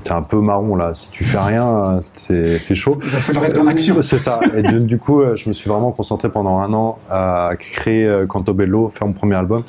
T'es 0.03 0.11
un 0.11 0.21
peu 0.21 0.41
marron 0.41 0.75
là, 0.75 0.93
si 0.93 1.09
tu 1.11 1.23
fais 1.23 1.39
rien, 1.39 2.01
c'est 2.13 2.75
chaud. 2.75 2.99
Il 3.03 3.09
va 3.09 3.19
falloir 3.19 3.45
être 3.45 3.59
en 3.59 3.67
action. 3.67 4.01
C'est 4.01 4.17
ça. 4.17 4.39
Et 4.55 4.61
du, 4.61 4.97
coup, 4.97 5.21
euh, 5.21 5.35
je 5.35 5.47
me 5.47 5.53
suis 5.53 5.69
vraiment 5.69 5.91
concentré 5.91 6.29
pendant 6.29 6.59
un 6.59 6.73
an 6.73 6.99
à 7.09 7.51
créer 7.57 8.05
euh, 8.05 8.25
Cantobello, 8.25 8.89
faire 8.89 9.07
mon 9.07 9.13
premier 9.13 9.35
album. 9.35 9.63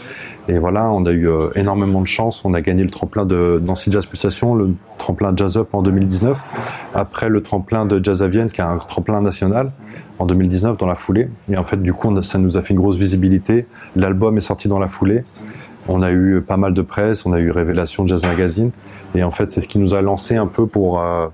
Et 0.48 0.58
voilà, 0.58 0.90
on 0.90 1.04
a 1.06 1.12
eu 1.12 1.28
euh, 1.28 1.50
énormément 1.54 2.00
de 2.00 2.06
chance. 2.06 2.44
On 2.44 2.52
a 2.52 2.60
gagné 2.60 2.82
le 2.82 2.90
tremplin 2.90 3.24
de 3.24 3.62
Nancy 3.64 3.90
Jazz 3.90 4.06
Pulsation, 4.06 4.54
le 4.54 4.74
tremplin 4.98 5.32
Jazz 5.36 5.56
Up 5.56 5.72
en 5.72 5.82
2019. 5.82 6.42
Après, 6.94 7.28
le 7.28 7.42
tremplin 7.42 7.86
de 7.86 8.02
Jazz 8.02 8.22
à 8.22 8.28
Vienne, 8.28 8.50
qui 8.50 8.60
est 8.60 8.64
un 8.64 8.76
tremplin 8.78 9.20
national, 9.20 9.70
en 10.18 10.26
2019, 10.26 10.76
dans 10.76 10.86
la 10.86 10.96
foulée. 10.96 11.28
Et 11.48 11.56
en 11.56 11.62
fait, 11.62 11.80
du 11.80 11.92
coup, 11.92 12.22
ça 12.22 12.38
nous 12.38 12.56
a 12.56 12.62
fait 12.62 12.74
une 12.74 12.80
grosse 12.80 12.96
visibilité. 12.96 13.66
L'album 13.94 14.36
est 14.36 14.42
sorti 14.42 14.66
dans 14.66 14.78
la 14.78 14.88
foulée. 14.88 15.24
On 15.88 16.02
a 16.02 16.10
eu 16.12 16.40
pas 16.40 16.56
mal 16.56 16.72
de 16.72 16.82
presse, 16.82 17.26
on 17.26 17.32
a 17.32 17.38
eu 17.38 17.50
Révélation 17.50 18.06
Jazz 18.06 18.22
Magazine. 18.22 18.70
Et 19.14 19.22
en 19.22 19.30
fait, 19.30 19.50
c'est 19.52 19.60
ce 19.60 19.68
qui 19.68 19.78
nous 19.78 19.94
a 19.94 20.00
lancé 20.00 20.36
un 20.36 20.46
peu 20.46 20.66
pour, 20.66 21.00
euh, 21.00 21.26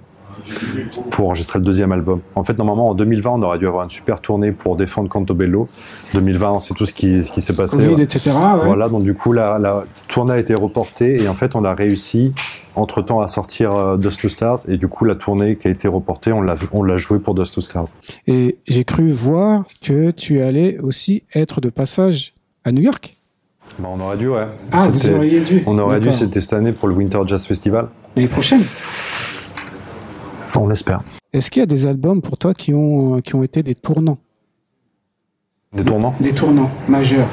pour 1.11 1.28
enregistrer 1.28 1.59
le 1.59 1.64
deuxième 1.64 1.92
album. 1.92 2.21
En 2.35 2.42
fait, 2.45 2.59
normalement, 2.59 2.90
en 2.90 2.95
2020, 2.95 3.30
on 3.30 3.42
aurait 3.42 3.59
dû 3.59 3.66
avoir 3.66 3.85
une 3.85 3.90
super 3.90 4.21
tournée 4.21 4.52
pour 4.52 4.76
défendre 4.76 5.09
Cantobello. 5.09 5.69
2020, 6.14 6.52
on 6.52 6.61
sait 6.61 6.75
tout 6.75 6.85
ce 6.85 6.92
qui, 6.92 7.23
ce 7.23 7.33
qui 7.33 7.40
s'est 7.40 7.54
passé. 7.54 7.76
Covid, 7.76 8.02
etc. 8.02 8.30
ouais. 8.30 8.64
Voilà, 8.66 8.88
donc 8.88 9.02
du 9.02 9.14
coup, 9.14 9.33
la, 9.33 9.59
la 9.59 9.85
tournée 10.09 10.33
a 10.33 10.38
été 10.38 10.54
reportée 10.54 11.23
et 11.23 11.28
en 11.28 11.35
fait, 11.35 11.54
on 11.54 11.64
a 11.64 11.75
réussi 11.75 12.33
entre-temps 12.76 13.21
à 13.21 13.28
sortir 13.28 13.75
euh, 13.75 13.97
Dust 13.97 14.21
to 14.21 14.28
Stars 14.28 14.61
et 14.69 14.76
du 14.76 14.88
coup, 14.88 15.04
la 15.04 15.14
tournée 15.14 15.57
qui 15.57 15.69
a 15.69 15.71
été 15.71 15.88
reportée, 15.88 16.33
on 16.33 16.42
l'a 16.42 16.54
on 16.73 16.83
l'a 16.83 16.99
jouée 16.99 17.19
pour 17.19 17.35
Dust 17.35 17.54
to 17.54 17.61
Stars. 17.61 17.88
Et 18.26 18.59
j'ai 18.66 18.85
cru 18.85 19.11
voir 19.11 19.64
que 19.80 20.11
tu 20.11 20.42
allais 20.42 20.78
aussi 20.80 21.25
être 21.35 21.61
de 21.61 21.71
passage 21.71 22.33
à 22.64 22.73
New 22.73 22.83
York. 22.83 23.20
Bah, 23.79 23.89
on 23.93 24.00
aurait 24.00 24.17
dû, 24.17 24.29
ouais. 24.29 24.47
Ah, 24.73 24.89
vous 24.89 25.12
auriez 25.12 25.41
dû. 25.41 25.62
On 25.67 25.79
aurait 25.79 26.00
dû, 26.00 26.12
c'était 26.12 26.41
cette 26.41 26.53
année 26.53 26.73
pour 26.73 26.89
le 26.89 26.95
Winter 26.95 27.21
Jazz 27.27 27.45
Festival. 27.47 27.89
L'année 28.17 28.29
prochaine. 28.29 28.62
On 30.57 30.69
l'espère. 30.69 31.00
Est-ce 31.33 31.50
qu'il 31.50 31.61
y 31.61 31.62
a 31.62 31.67
des 31.67 31.87
albums 31.87 32.21
pour 32.21 32.37
toi 32.37 32.55
qui 32.55 32.75
ont, 32.75 33.17
euh, 33.17 33.21
qui 33.21 33.35
ont 33.37 33.43
été 33.43 33.62
des 33.62 33.75
tournants? 33.75 34.19
Des 35.73 35.85
tournants? 35.85 36.15
Des 36.21 36.33
tournants 36.33 36.71
majeurs 36.89 37.29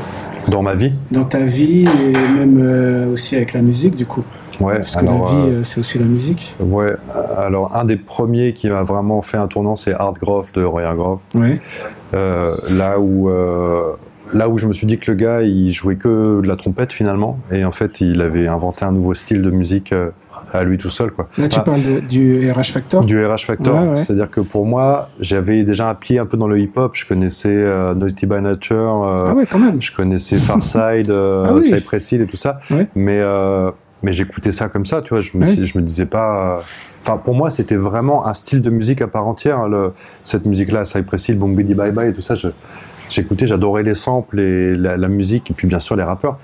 dans 0.48 0.62
ma 0.62 0.76
vie? 0.76 0.94
dans 1.12 1.26
ta 1.26 1.40
vie 1.40 1.86
et 1.86 2.12
même 2.12 2.58
euh, 2.60 3.12
aussi 3.12 3.36
avec 3.36 3.54
la 3.54 3.62
musique, 3.62 3.96
du 3.96 4.06
coup. 4.06 4.24
Ouais, 4.62 4.78
Parce 4.78 4.96
que 4.96 5.00
alors, 5.00 5.36
la 5.36 5.42
vie, 5.42 5.50
euh, 5.56 5.64
c'est 5.64 5.80
aussi 5.80 6.00
la 6.00 6.06
musique. 6.06 6.56
ouais, 6.60 6.94
alors 7.38 7.76
un 7.76 7.86
des 7.86 7.98
premiers 7.98 8.54
qui 8.54 8.70
m'a 8.70 8.84
vraiment 8.84 9.22
fait 9.22 9.38
un 9.38 9.48
tournant, 9.48 9.76
c'est 9.76 9.94
Art 9.94 10.14
Grove 10.14 10.52
de 10.54 10.64
Roy 10.64 10.96
Grove. 10.96 11.20
Ouais. 11.36 11.60
Euh, 12.14 12.56
là 12.70 13.00
où, 13.00 13.30
là 14.34 14.50
où 14.50 14.58
je 14.58 14.68
me 14.68 14.74
suis 14.74 14.88
dit 14.88 14.98
que 14.98 15.12
le 15.12 15.18
gars, 15.18 15.42
il 15.42 15.72
jouait 15.72 15.96
que 15.96 16.42
de 16.42 16.48
la 16.48 16.56
trompette 16.56 16.92
finalement, 16.94 17.40
et 17.52 17.64
en 17.66 17.72
fait, 17.72 18.02
il 18.02 18.22
avait 18.22 18.48
inventé 18.48 18.86
un 18.86 18.92
nouveau 18.92 19.14
style 19.14 19.42
de 19.42 19.50
musique 19.52 19.94
euh, 19.94 20.10
à 20.54 20.64
lui 20.64 20.78
tout 20.78 20.90
seul, 20.90 21.12
quoi. 21.12 21.28
Là, 21.38 21.50
tu 21.50 21.60
Ah, 21.60 21.64
parles 21.64 21.84
de- 21.84 22.00
du 22.00 22.50
RH 22.52 22.72
Factor? 22.72 23.04
du 23.06 23.24
RH 23.26 23.46
Factor, 23.46 23.82
Ouais, 23.84 23.90
ouais. 23.90 23.96
c'est-à-dire 23.98 24.30
que 24.30 24.40
pour 24.40 24.66
moi, 24.66 25.10
j'avais 25.20 25.64
déjà 25.64 25.94
pied 25.96 26.20
un 26.20 26.26
peu 26.26 26.38
dans 26.38 26.48
le 26.48 26.58
hip-hop. 26.60 26.92
Je 26.96 27.06
connaissais 27.06 27.50
euh, 27.52 27.94
Naughty 27.94 28.26
by 28.28 28.42
Nature, 28.42 29.04
euh, 29.04 29.26
Ah 29.30 29.34
ouais, 29.36 29.46
quand 29.46 29.60
même. 29.60 29.82
je 29.82 29.94
connaissais 29.94 30.38
Farside, 30.38 31.10
euh, 31.10 31.44
Ah 31.48 31.54
oui. 31.54 31.64
Cypress 31.64 32.12
Hill 32.14 32.22
et 32.22 32.28
tout 32.28 32.38
ça, 32.38 32.60
Ouais. 32.72 32.88
mais 32.96 33.20
euh, 33.20 33.72
mais 34.04 34.14
j'écoutais 34.14 34.52
ça 34.52 34.70
comme 34.70 34.86
ça, 34.86 35.02
tu 35.02 35.10
vois. 35.14 35.22
Je 35.22 35.36
me 35.38 35.44
je 35.66 35.78
me 35.78 35.84
disais 35.84 36.06
pas. 36.06 36.62
Enfin, 37.02 37.18
pour 37.18 37.36
moi, 37.36 37.50
c'était 37.50 37.76
vraiment 37.76 38.26
un 38.28 38.34
style 38.34 38.62
de 38.62 38.70
musique 38.70 39.02
à 39.02 39.08
part 39.08 39.28
entière. 39.28 39.60
hein, 39.60 39.68
le- 39.70 39.92
cette 40.24 40.46
musique-là, 40.46 40.86
Cypress 40.86 41.28
Hill, 41.30 41.38
Boom 41.38 41.56
Bidi 41.56 41.74
Bye 41.74 41.92
Bye 41.92 42.10
et 42.10 42.14
tout 42.14 42.22
ça, 42.22 42.36
je- 42.36 42.48
j'écoutais, 43.10 43.48
j'adorais 43.48 43.84
les 43.84 43.94
samples 43.94 44.40
et 44.40 44.76
la, 44.76 45.08
musique 45.08 45.52
et 45.52 45.54
puis 45.54 45.68
bien 45.68 45.80
sûr 45.80 45.96
les 45.96 46.04
rappeurs. 46.04 46.38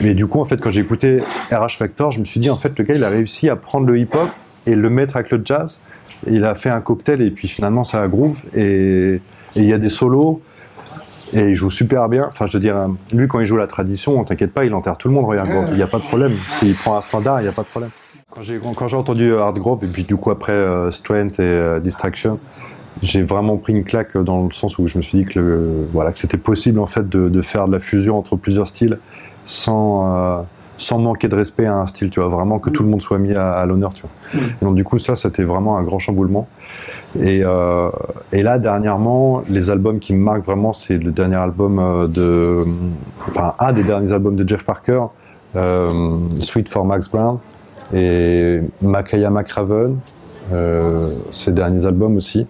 Mais 0.00 0.14
du 0.14 0.26
coup, 0.26 0.40
en 0.40 0.44
fait, 0.44 0.58
quand 0.58 0.70
j'ai 0.70 0.80
écouté 0.82 1.20
RH 1.50 1.76
Factor, 1.76 2.12
je 2.12 2.20
me 2.20 2.24
suis 2.24 2.40
dit, 2.40 2.48
en 2.48 2.56
fait, 2.56 2.78
le 2.78 2.84
gars, 2.84 2.94
il 2.94 3.04
a 3.04 3.08
réussi 3.08 3.48
à 3.48 3.56
prendre 3.56 3.86
le 3.86 3.98
hip-hop 3.98 4.30
et 4.66 4.74
le 4.74 4.90
mettre 4.90 5.16
avec 5.16 5.30
le 5.30 5.42
jazz. 5.44 5.80
Il 6.26 6.44
a 6.44 6.54
fait 6.54 6.70
un 6.70 6.80
cocktail 6.80 7.22
et 7.22 7.30
puis 7.30 7.48
finalement, 7.48 7.82
ça 7.82 8.02
a 8.02 8.08
groove. 8.08 8.42
Et 8.56 9.20
il 9.56 9.64
y 9.64 9.72
a 9.72 9.78
des 9.78 9.88
solos 9.88 10.42
et 11.32 11.40
il 11.40 11.54
joue 11.54 11.70
super 11.70 12.08
bien. 12.08 12.26
Enfin, 12.28 12.46
je 12.46 12.52
veux 12.52 12.60
dire, 12.60 12.88
lui, 13.12 13.28
quand 13.28 13.40
il 13.40 13.46
joue 13.46 13.56
la 13.56 13.66
tradition, 13.66 14.22
t'inquiète 14.24 14.52
pas, 14.52 14.64
il 14.64 14.74
enterre 14.74 14.96
tout 14.96 15.08
le 15.08 15.14
monde, 15.14 15.24
Grove. 15.24 15.68
Il 15.70 15.76
n'y 15.76 15.82
a 15.82 15.86
pas 15.86 15.98
de 15.98 16.04
problème. 16.04 16.34
S'il 16.50 16.74
prend 16.74 16.96
un 16.96 17.00
standard, 17.00 17.40
il 17.40 17.44
n'y 17.44 17.48
a 17.48 17.52
pas 17.52 17.62
de 17.62 17.68
problème. 17.68 17.90
Quand 18.32 18.86
j'ai 18.86 18.96
entendu 18.96 19.34
Hard 19.34 19.58
Grove 19.58 19.82
et 19.82 19.88
puis 19.88 20.04
du 20.04 20.14
coup 20.14 20.30
après 20.30 20.52
euh, 20.52 20.92
Strength 20.92 21.40
et 21.40 21.50
euh, 21.50 21.80
Distraction, 21.80 22.38
j'ai 23.02 23.22
vraiment 23.22 23.56
pris 23.56 23.72
une 23.72 23.84
claque 23.84 24.16
dans 24.16 24.44
le 24.44 24.52
sens 24.52 24.78
où 24.78 24.86
je 24.86 24.98
me 24.98 25.02
suis 25.02 25.18
dit 25.18 25.24
que, 25.24 25.86
voilà, 25.92 26.12
que 26.12 26.18
c'était 26.18 26.36
possible 26.36 26.78
en 26.78 26.86
fait 26.86 27.08
de, 27.08 27.40
faire 27.40 27.66
de 27.66 27.72
la 27.72 27.78
fusion 27.78 28.18
entre 28.18 28.36
plusieurs 28.36 28.66
styles 28.66 28.98
sans, 29.44 30.38
euh, 30.38 30.42
sans 30.76 30.98
manquer 30.98 31.28
de 31.28 31.36
respect 31.36 31.66
à 31.66 31.76
un 31.76 31.86
style, 31.86 32.10
tu 32.10 32.20
vois, 32.20 32.28
vraiment 32.28 32.58
que 32.58 32.70
tout 32.70 32.82
le 32.82 32.88
monde 32.88 33.00
soit 33.00 33.18
mis 33.18 33.32
à, 33.32 33.64
l'honneur, 33.64 33.94
tu 33.94 34.02
vois. 34.02 34.40
Donc 34.62 34.74
du 34.74 34.84
coup 34.84 34.98
ça, 34.98 35.16
c'était 35.16 35.44
vraiment 35.44 35.78
un 35.78 35.82
grand 35.82 35.98
chamboulement. 35.98 36.48
Et, 37.18 37.40
euh, 37.42 37.90
et 38.32 38.42
là 38.42 38.58
dernièrement, 38.58 39.42
les 39.48 39.70
albums 39.70 39.98
qui 39.98 40.12
me 40.12 40.22
marquent 40.22 40.44
vraiment, 40.44 40.72
c'est 40.72 40.96
le 40.96 41.10
dernier 41.10 41.36
album 41.36 41.78
euh, 41.78 42.06
de, 42.06 42.64
enfin 43.26 43.54
un 43.58 43.72
des 43.72 43.82
derniers 43.82 44.12
albums 44.12 44.36
de 44.36 44.48
Jeff 44.48 44.64
Parker, 44.64 45.06
Sweet 46.40 46.68
for 46.68 46.84
Max 46.84 47.08
Brown 47.08 47.38
et 47.92 48.60
Makaya 48.82 49.30
McRaven, 49.30 49.96
euh, 50.52 51.14
ses 51.30 51.52
derniers 51.52 51.86
albums 51.86 52.16
aussi. 52.16 52.46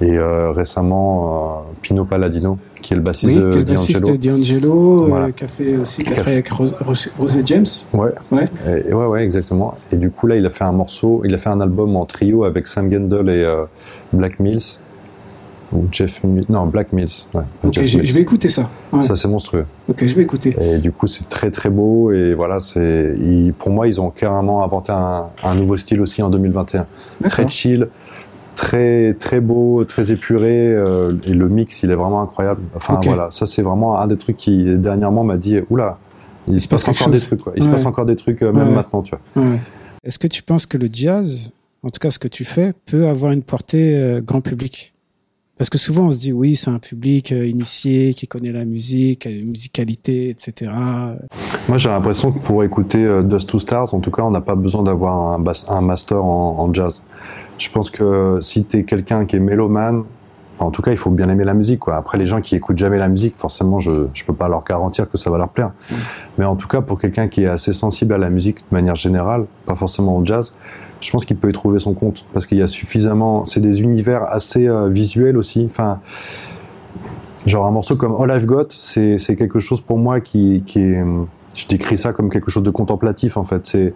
Et 0.00 0.16
euh, 0.16 0.52
récemment, 0.52 1.58
euh, 1.68 1.72
Pino 1.82 2.04
Palladino, 2.04 2.56
qui 2.80 2.92
est 2.92 2.96
le 2.96 3.02
bassiste 3.02 3.32
Oui, 3.36 3.38
de 3.40 3.62
bassiste 3.62 4.04
D'Angelo. 4.06 4.36
D'Angelo, 4.36 5.02
euh, 5.02 5.06
Voilà. 5.08 5.32
qui 5.32 5.42
a 5.44 5.48
fait 5.48 5.76
aussi, 5.76 6.02
qui 6.04 6.14
a 6.14 6.20
avec 6.22 6.48
Rose- 6.50 6.74
Rose- 6.80 7.10
Rosé 7.18 7.42
James. 7.46 7.64
Ouais, 7.92 8.10
Ouais. 8.30 8.48
et, 8.88 8.94
ouais, 8.94 9.06
ouais, 9.06 9.24
exactement. 9.24 9.74
Et 9.90 9.96
du 9.96 10.10
coup, 10.12 10.28
là, 10.28 10.36
il 10.36 10.46
a 10.46 10.50
fait 10.50 10.62
un 10.64 10.70
morceau, 10.72 11.22
il 11.24 11.34
a 11.34 11.38
fait 11.38 11.48
un 11.50 11.60
album 11.60 11.96
en 11.96 12.04
trio 12.06 12.44
avec 12.44 12.68
Sam 12.68 12.90
Gendel 12.92 13.28
et 13.28 13.42
euh, 13.44 13.64
Black 14.12 14.38
Mills. 14.38 14.60
Ou 15.70 15.84
Jeff. 15.92 16.22
Non, 16.48 16.64
Black 16.66 16.94
Mills. 16.94 17.08
Ouais, 17.34 17.42
Ok, 17.62 17.74
je, 17.74 17.98
Mills. 17.98 18.06
je 18.06 18.14
vais 18.14 18.20
écouter 18.22 18.48
ça. 18.48 18.70
Ouais. 18.90 19.02
Ça, 19.02 19.14
c'est 19.16 19.28
monstrueux. 19.28 19.66
Ok, 19.90 20.02
je 20.06 20.14
vais 20.14 20.22
écouter. 20.22 20.56
Et 20.62 20.78
du 20.78 20.92
coup, 20.92 21.06
c'est 21.06 21.28
très 21.28 21.50
très 21.50 21.68
beau. 21.68 22.10
Et 22.10 22.32
voilà, 22.32 22.58
c'est, 22.58 23.14
pour 23.58 23.68
moi, 23.70 23.86
ils 23.86 24.00
ont 24.00 24.08
carrément 24.08 24.64
inventé 24.64 24.92
un, 24.92 25.26
un 25.44 25.54
nouveau 25.54 25.76
style 25.76 26.00
aussi 26.00 26.22
en 26.22 26.30
2021. 26.30 26.86
Très 27.28 27.46
chill, 27.48 27.86
très 28.58 29.14
très 29.14 29.40
beau, 29.40 29.84
très 29.84 30.10
épuré. 30.10 30.74
euh, 30.74 31.12
et 31.24 31.32
le 31.32 31.48
mix, 31.48 31.84
il 31.84 31.90
est 31.92 31.94
vraiment 31.94 32.20
incroyable. 32.20 32.60
Enfin 32.74 32.98
voilà, 33.04 33.28
ça 33.30 33.46
c'est 33.46 33.62
vraiment 33.62 33.98
un 34.00 34.08
des 34.08 34.18
trucs 34.18 34.36
qui 34.36 34.64
dernièrement 34.76 35.22
m'a 35.22 35.36
dit, 35.36 35.60
oula, 35.70 35.98
il, 36.48 36.60
se 36.60 36.66
passe, 36.66 36.88
encore 36.88 37.08
des 37.08 37.20
trucs. 37.20 37.40
Quoi. 37.40 37.52
Il 37.56 37.62
se 37.62 37.68
passe 37.68 37.86
encore 37.86 38.04
des 38.04 38.16
trucs 38.16 38.42
euh, 38.42 38.52
même 38.52 38.68
Ouais. 38.68 38.74
maintenant, 38.74 39.02
tu 39.02 39.14
vois. 39.14 39.44
Ouais. 39.44 39.60
Est-ce 40.02 40.18
que 40.18 40.26
tu 40.26 40.42
penses 40.42 40.66
que 40.66 40.76
le 40.76 40.88
jazz, 40.92 41.52
en 41.84 41.90
tout 41.90 42.00
cas 42.00 42.10
ce 42.10 42.18
que 42.18 42.26
tu 42.26 42.44
fais, 42.44 42.72
peut 42.84 43.06
avoir 43.06 43.30
une 43.32 43.42
portée 43.42 43.96
euh, 43.96 44.20
grand 44.20 44.40
public? 44.40 44.92
Parce 45.56 45.70
que 45.70 45.78
souvent 45.78 46.06
on 46.06 46.10
se 46.10 46.18
dit 46.18 46.32
oui, 46.32 46.56
c'est 46.56 46.70
un 46.70 46.78
public 46.78 47.30
initié 47.30 48.14
qui 48.14 48.26
connaît 48.26 48.52
la 48.52 48.64
musique, 48.64 49.24
la 49.24 49.30
musicalité, 49.32 50.30
etc. 50.30 50.70
Moi, 51.68 51.78
j'ai 51.78 51.88
l'impression 51.88 52.30
que 52.30 52.38
pour 52.38 52.62
écouter 52.62 53.22
Dust 53.24 53.48
to 53.48 53.58
Stars, 53.58 53.92
en 53.92 53.98
tout 53.98 54.12
cas, 54.12 54.22
on 54.22 54.30
n'a 54.30 54.40
pas 54.40 54.54
besoin 54.54 54.84
d'avoir 54.84 55.32
un, 55.32 55.80
master 55.80 56.24
en, 56.24 56.60
en 56.60 56.72
jazz. 56.72 57.02
Je 57.58 57.70
pense 57.70 57.90
que 57.90 58.38
si 58.40 58.64
tu 58.64 58.78
es 58.78 58.84
quelqu'un 58.84 59.26
qui 59.26 59.36
est 59.36 59.40
mélomane, 59.40 60.04
en 60.60 60.70
tout 60.70 60.82
cas, 60.82 60.90
il 60.90 60.96
faut 60.96 61.10
bien 61.10 61.28
aimer 61.28 61.44
la 61.44 61.54
musique. 61.54 61.80
Quoi. 61.80 61.96
Après, 61.96 62.18
les 62.18 62.26
gens 62.26 62.40
qui 62.40 62.56
écoutent 62.56 62.78
jamais 62.78 62.98
la 62.98 63.08
musique, 63.08 63.36
forcément, 63.36 63.78
je 63.78 64.06
je 64.12 64.24
peux 64.24 64.32
pas 64.32 64.48
leur 64.48 64.64
garantir 64.64 65.08
que 65.08 65.16
ça 65.16 65.30
va 65.30 65.38
leur 65.38 65.50
plaire. 65.50 65.72
Mais 66.36 66.44
en 66.44 66.56
tout 66.56 66.66
cas, 66.66 66.80
pour 66.80 66.98
quelqu'un 66.98 67.28
qui 67.28 67.44
est 67.44 67.48
assez 67.48 67.72
sensible 67.72 68.12
à 68.14 68.18
la 68.18 68.30
musique 68.30 68.58
de 68.58 68.76
manière 68.76 68.96
générale, 68.96 69.46
pas 69.66 69.76
forcément 69.76 70.16
au 70.16 70.24
jazz, 70.24 70.52
je 71.00 71.10
pense 71.10 71.24
qu'il 71.24 71.36
peut 71.36 71.48
y 71.48 71.52
trouver 71.52 71.78
son 71.78 71.94
compte 71.94 72.26
parce 72.32 72.46
qu'il 72.46 72.58
y 72.58 72.62
a 72.62 72.66
suffisamment. 72.66 73.46
C'est 73.46 73.60
des 73.60 73.82
univers 73.82 74.24
assez 74.24 74.66
euh, 74.66 74.88
visuels 74.88 75.36
aussi. 75.36 75.64
Enfin, 75.64 76.00
genre 77.46 77.66
un 77.66 77.70
morceau 77.70 77.96
comme 77.96 78.16
All 78.20 78.36
I've 78.36 78.46
Got, 78.46 78.68
c'est 78.70 79.18
c'est 79.18 79.36
quelque 79.36 79.60
chose 79.60 79.80
pour 79.80 79.98
moi 79.98 80.20
qui 80.20 80.64
qui 80.66 80.80
est. 80.80 81.04
Je 81.54 81.66
décris 81.66 81.98
ça 81.98 82.12
comme 82.12 82.30
quelque 82.30 82.50
chose 82.50 82.62
de 82.62 82.70
contemplatif 82.70 83.36
en 83.36 83.44
fait. 83.44 83.66
C'est 83.66 83.94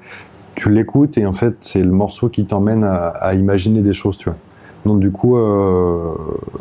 tu 0.54 0.70
l'écoutes 0.70 1.18
et 1.18 1.26
en 1.26 1.32
fait 1.32 1.56
c'est 1.60 1.82
le 1.82 1.90
morceau 1.90 2.28
qui 2.28 2.46
t'emmène 2.46 2.84
à, 2.84 3.34
imaginer 3.34 3.82
des 3.82 3.92
choses, 3.92 4.16
tu 4.16 4.28
vois. 4.28 4.38
Donc 4.84 5.00
du 5.00 5.12
coup, 5.12 5.36
euh, 5.36 6.14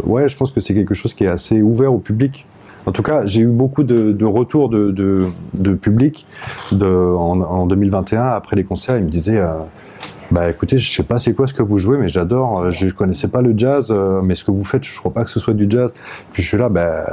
ouais, 0.04 0.30
je 0.30 0.38
pense 0.38 0.52
que 0.52 0.60
c'est 0.60 0.74
quelque 0.74 0.94
chose 0.94 1.14
qui 1.14 1.24
est 1.24 1.30
assez 1.30 1.62
ouvert 1.62 1.94
au 1.94 1.98
public. 1.98 2.46
En 2.86 2.92
tout 2.92 3.04
cas, 3.04 3.26
j'ai 3.26 3.42
eu 3.42 3.48
beaucoup 3.48 3.84
de, 3.84 4.26
retours 4.26 4.70
de, 4.70 4.90
de, 4.90 5.28
de 5.54 5.74
public 5.74 6.26
de, 6.72 6.86
en, 6.86 7.42
en 7.42 7.66
2021 7.68 8.24
après 8.24 8.56
les 8.56 8.64
concerts. 8.64 8.98
Ils 8.98 9.04
me 9.04 9.10
disaient, 9.10 9.38
euh, 9.38 9.54
bah 10.32 10.50
écoutez, 10.50 10.78
je 10.78 10.90
sais 10.90 11.04
pas 11.04 11.18
c'est 11.18 11.34
quoi 11.34 11.46
ce 11.46 11.54
que 11.54 11.62
vous 11.62 11.78
jouez, 11.78 11.98
mais 11.98 12.08
j'adore. 12.08 12.62
Euh, 12.62 12.72
Je, 12.72 12.88
connaissais 12.94 13.28
pas 13.28 13.42
le 13.42 13.54
jazz, 13.56 13.92
euh, 13.92 14.22
mais 14.22 14.34
ce 14.34 14.46
que 14.46 14.52
vous 14.52 14.64
faites, 14.64 14.84
je 14.86 14.98
crois 14.98 15.12
pas 15.12 15.26
que 15.26 15.30
ce 15.30 15.40
soit 15.40 15.54
du 15.54 15.68
jazz. 15.70 15.94
Puis 16.32 16.42
je 16.42 16.48
suis 16.48 16.58
là, 16.58 16.70
bah 16.70 17.06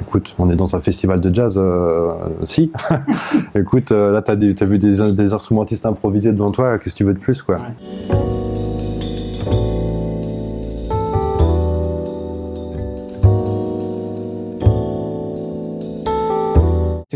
écoute, 0.00 0.34
on 0.38 0.50
est 0.50 0.56
dans 0.56 0.74
un 0.74 0.80
festival 0.80 1.20
de 1.20 1.34
jazz, 1.34 1.58
euh, 1.58 2.12
si. 2.44 2.72
écoute, 3.54 3.92
euh, 3.92 4.10
là 4.10 4.22
t'as 4.22 4.34
vu 4.34 4.78
des, 4.78 5.12
des 5.12 5.32
instrumentistes 5.34 5.84
improvisés 5.84 6.32
devant 6.32 6.50
toi, 6.50 6.78
qu'est-ce 6.78 6.94
que 6.94 6.98
tu 6.98 7.04
veux 7.04 7.14
de 7.14 7.18
plus, 7.18 7.42
quoi? 7.42 7.58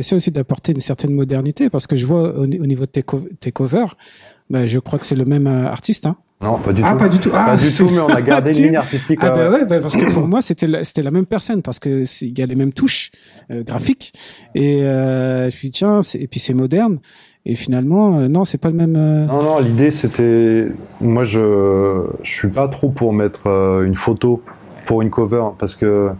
Tu 0.03 0.15
aussi 0.15 0.31
d'apporter 0.31 0.73
une 0.73 0.81
certaine 0.81 1.13
modernité 1.13 1.71
parce 1.71 1.87
que 1.87 1.97
je 1.97 2.07
vois 2.07 2.37
au, 2.39 2.47
ni- 2.47 2.61
au 2.61 2.67
niveau 2.67 2.85
de 2.85 2.91
tes, 2.91 3.03
co- 3.03 3.25
tes 3.41 3.53
covers, 3.53 3.97
bah, 4.51 4.67
je 4.67 4.79
crois 4.79 4.99
que 4.99 5.07
c'est 5.07 5.17
le 5.17 5.25
même 5.25 5.47
euh, 5.47 5.67
artiste. 5.69 6.07
Hein 6.07 6.17
Non, 6.43 6.59
pas 6.59 6.73
du 6.73 6.83
ah, 6.85 6.93
tout. 6.93 6.99
pas 6.99 7.09
du 7.09 7.19
tout. 7.19 7.31
Ah, 7.33 7.47
Pas 7.53 7.57
du 7.57 7.71
tout, 7.73 7.89
mais 7.91 8.01
on 8.01 8.09
a 8.09 8.21
gardé 8.23 8.57
une 8.59 8.65
ligne 8.67 8.77
artistique. 8.77 9.19
Ah 9.23 9.29
ouais, 9.29 9.33
bah 9.35 9.51
ouais. 9.51 9.65
bah 9.65 9.81
parce 9.81 9.97
que 9.97 10.13
pour 10.13 10.27
moi 10.27 10.43
c'était 10.43 10.67
la, 10.67 10.85
c'était 10.85 11.03
la 11.03 11.11
même 11.11 11.27
personne 11.27 11.63
parce 11.63 11.79
que 11.79 12.05
il 12.23 12.39
y 12.39 12.43
a 12.43 12.47
les 12.47 12.55
mêmes 12.57 12.73
touches 12.73 13.11
euh, 13.51 13.63
graphiques 13.65 14.13
et 14.55 14.83
euh, 14.83 15.41
je 15.41 15.45
me 15.47 15.51
suis 15.51 15.69
dit, 15.71 15.79
tiens 15.79 16.01
et 16.15 16.27
puis 16.29 16.41
c'est 16.41 16.55
moderne 16.55 16.99
et 17.47 17.55
finalement 17.55 18.19
euh, 18.21 18.29
non 18.29 18.45
c'est 18.45 18.59
pas 18.59 18.69
le 18.71 18.77
même. 18.77 18.97
euh, 18.97 19.25
Non, 19.27 19.43
non, 19.43 19.59
l'idée 19.61 19.91
c'était. 19.91 20.69
Moi, 21.01 21.25
je, 21.25 22.03
je 22.23 22.31
suis 22.31 22.49
pas 22.49 22.69
trop 22.69 22.91
pour 22.91 23.13
mettre 23.15 23.47
une 23.87 23.95
photo 23.95 24.43
pour 24.85 25.01
une 25.03 25.11
cover 25.11 25.43
parce 25.59 25.75
que, 25.75 26.11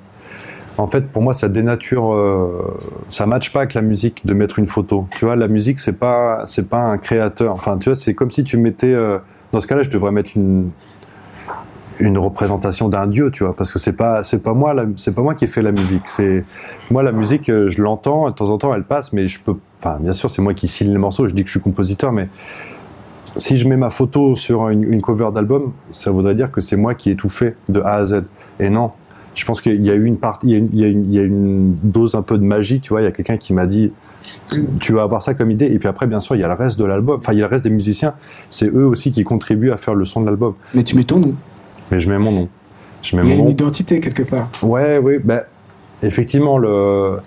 en 0.79 0.87
fait, 0.87 1.09
pour 1.11 1.23
moi, 1.23 1.35
ça 1.35 1.49
dénature. 1.49 2.13
euh, 2.13 2.77
ça 3.09 3.27
matche 3.27 3.53
pas 3.53 3.61
avec 3.61 3.75
la 3.75 3.83
musique 3.83 4.27
de 4.27 4.35
mettre 4.35 4.59
une 4.59 4.67
photo. 4.67 5.07
Tu 5.17 5.25
vois, 5.25 5.37
la 5.37 5.49
musique, 5.49 5.79
c'est 5.81 5.99
pas, 5.99 6.43
c'est 6.47 6.69
pas 6.69 6.83
un 6.83 6.99
créateur. 6.99 7.55
Enfin, 7.55 7.79
tu 7.79 7.89
vois, 7.89 7.95
c'est 7.97 8.15
comme 8.15 8.31
si 8.31 8.45
tu 8.45 8.57
mettais. 8.59 8.93
euh, 8.93 9.19
dans 9.53 9.61
ce 9.61 9.67
cas-là, 9.67 9.83
je 9.83 9.91
devrais 9.91 10.13
mettre 10.13 10.33
une 10.37 10.71
une 12.01 12.19
représentation 12.19 12.89
d'un 12.91 13.07
dieu, 13.07 13.31
tu 13.31 13.45
vois, 13.45 13.55
parce 13.57 13.73
que 13.73 13.79
c'est 13.79 13.95
pas 13.95 14.23
c'est 14.23 14.43
pas 14.43 14.53
moi 14.53 14.75
c'est 14.97 15.15
pas 15.15 15.23
moi 15.23 15.35
qui 15.35 15.45
ai 15.45 15.49
fait 15.49 15.63
la 15.63 15.73
musique, 15.73 16.03
c'est 16.09 16.45
moi 16.91 17.03
la 17.03 17.13
musique 17.13 17.49
euh, 17.49 17.69
je 17.71 17.81
l'entends 17.81 18.29
de 18.29 18.35
temps 18.35 18.51
en 18.51 18.59
temps 18.59 18.75
elle 18.75 18.85
passe, 18.85 19.15
mais 19.15 19.27
je 19.27 19.41
peux 19.41 19.55
enfin 19.79 19.99
bien 20.01 20.13
sûr 20.13 20.29
c'est 20.29 20.43
moi 20.43 20.53
qui 20.53 20.69
signe 20.69 20.91
les 20.91 20.99
morceaux, 20.99 21.27
je 21.27 21.33
dis 21.33 21.43
que 21.43 21.47
je 21.49 21.53
suis 21.53 21.61
compositeur, 21.61 22.13
mais 22.13 22.29
si 23.37 23.57
je 23.57 23.67
mets 23.69 23.77
ma 23.79 23.89
photo 23.91 24.35
sur 24.35 24.69
une, 24.69 24.83
une 24.83 25.01
cover 25.01 25.31
d'album, 25.33 25.73
ça 25.91 26.11
voudrait 26.11 26.35
dire 26.35 26.51
que 26.51 26.61
c'est 26.61 26.77
moi 26.77 26.95
qui 26.95 27.11
ai 27.11 27.17
tout 27.17 27.29
fait 27.31 27.57
de 27.71 27.81
A 27.81 27.95
à 27.95 28.05
Z. 28.05 28.25
Et 28.61 28.69
non, 28.69 28.91
je 29.37 29.45
pense 29.45 29.61
qu'il 29.61 29.85
y 29.85 29.91
a 29.91 29.95
eu 29.95 30.05
une 30.05 30.17
partie, 30.17 30.47
il 30.49 30.53
y 30.53 30.55
a 30.57 30.59
une, 30.59 30.69
il 30.73 30.81
y 30.81 30.85
a 30.85 30.89
une, 30.89 31.05
il 31.05 31.15
y 31.15 31.19
a 31.19 31.23
une 31.23 31.77
dose 31.85 32.15
un 32.17 32.23
peu 32.23 32.39
de 32.39 32.43
magie, 32.43 32.81
tu 32.81 32.89
vois. 32.89 33.03
Il 33.03 33.05
y 33.05 33.07
a 33.07 33.13
quelqu'un 33.13 33.37
qui 33.37 33.53
m'a 33.55 33.67
dit, 33.67 33.93
tu 34.81 34.93
vas 34.95 35.03
avoir 35.03 35.23
ça 35.23 35.35
comme 35.35 35.51
idée. 35.51 35.67
Et 35.67 35.79
puis 35.79 35.89
après, 35.89 36.07
bien 36.07 36.21
sûr, 36.21 36.35
il 36.37 36.41
y 36.41 36.45
a 36.45 36.49
le 36.49 36.55
reste 36.55 36.79
de 36.79 36.85
l'album. 36.85 37.19
Enfin, 37.19 37.33
il 37.35 37.39
y 37.39 37.43
a 37.43 37.47
le 37.47 37.51
reste 37.51 37.65
des 37.65 37.71
musiciens. 37.71 38.15
C'est 38.49 38.67
eux 38.69 38.87
aussi 38.87 39.13
qui 39.13 39.23
contribuent 39.25 39.71
à 39.71 39.77
faire 39.77 39.95
le 39.95 40.05
son 40.05 40.23
de 40.23 40.27
l'album. 40.27 40.55
Mais 40.75 40.83
tu 40.83 40.97
mets 40.97 41.05
ton 41.05 41.19
nom. 41.21 41.35
Mais 41.93 42.01
je 42.01 42.11
mets 42.11 42.19
mon 42.19 42.33
nom. 42.33 42.49
Je 43.03 43.15
mets 43.17 43.23
Il 43.23 43.29
y 43.29 43.33
a 43.33 43.35
mon 43.35 43.41
une 43.41 43.45
nom. 43.47 43.53
identité 43.53 44.01
quelque 44.01 44.23
part. 44.23 44.49
Ouais, 44.63 44.99
oui, 44.99 45.19
bah, 45.23 45.43
effectivement, 46.03 46.57
le, 46.59 47.19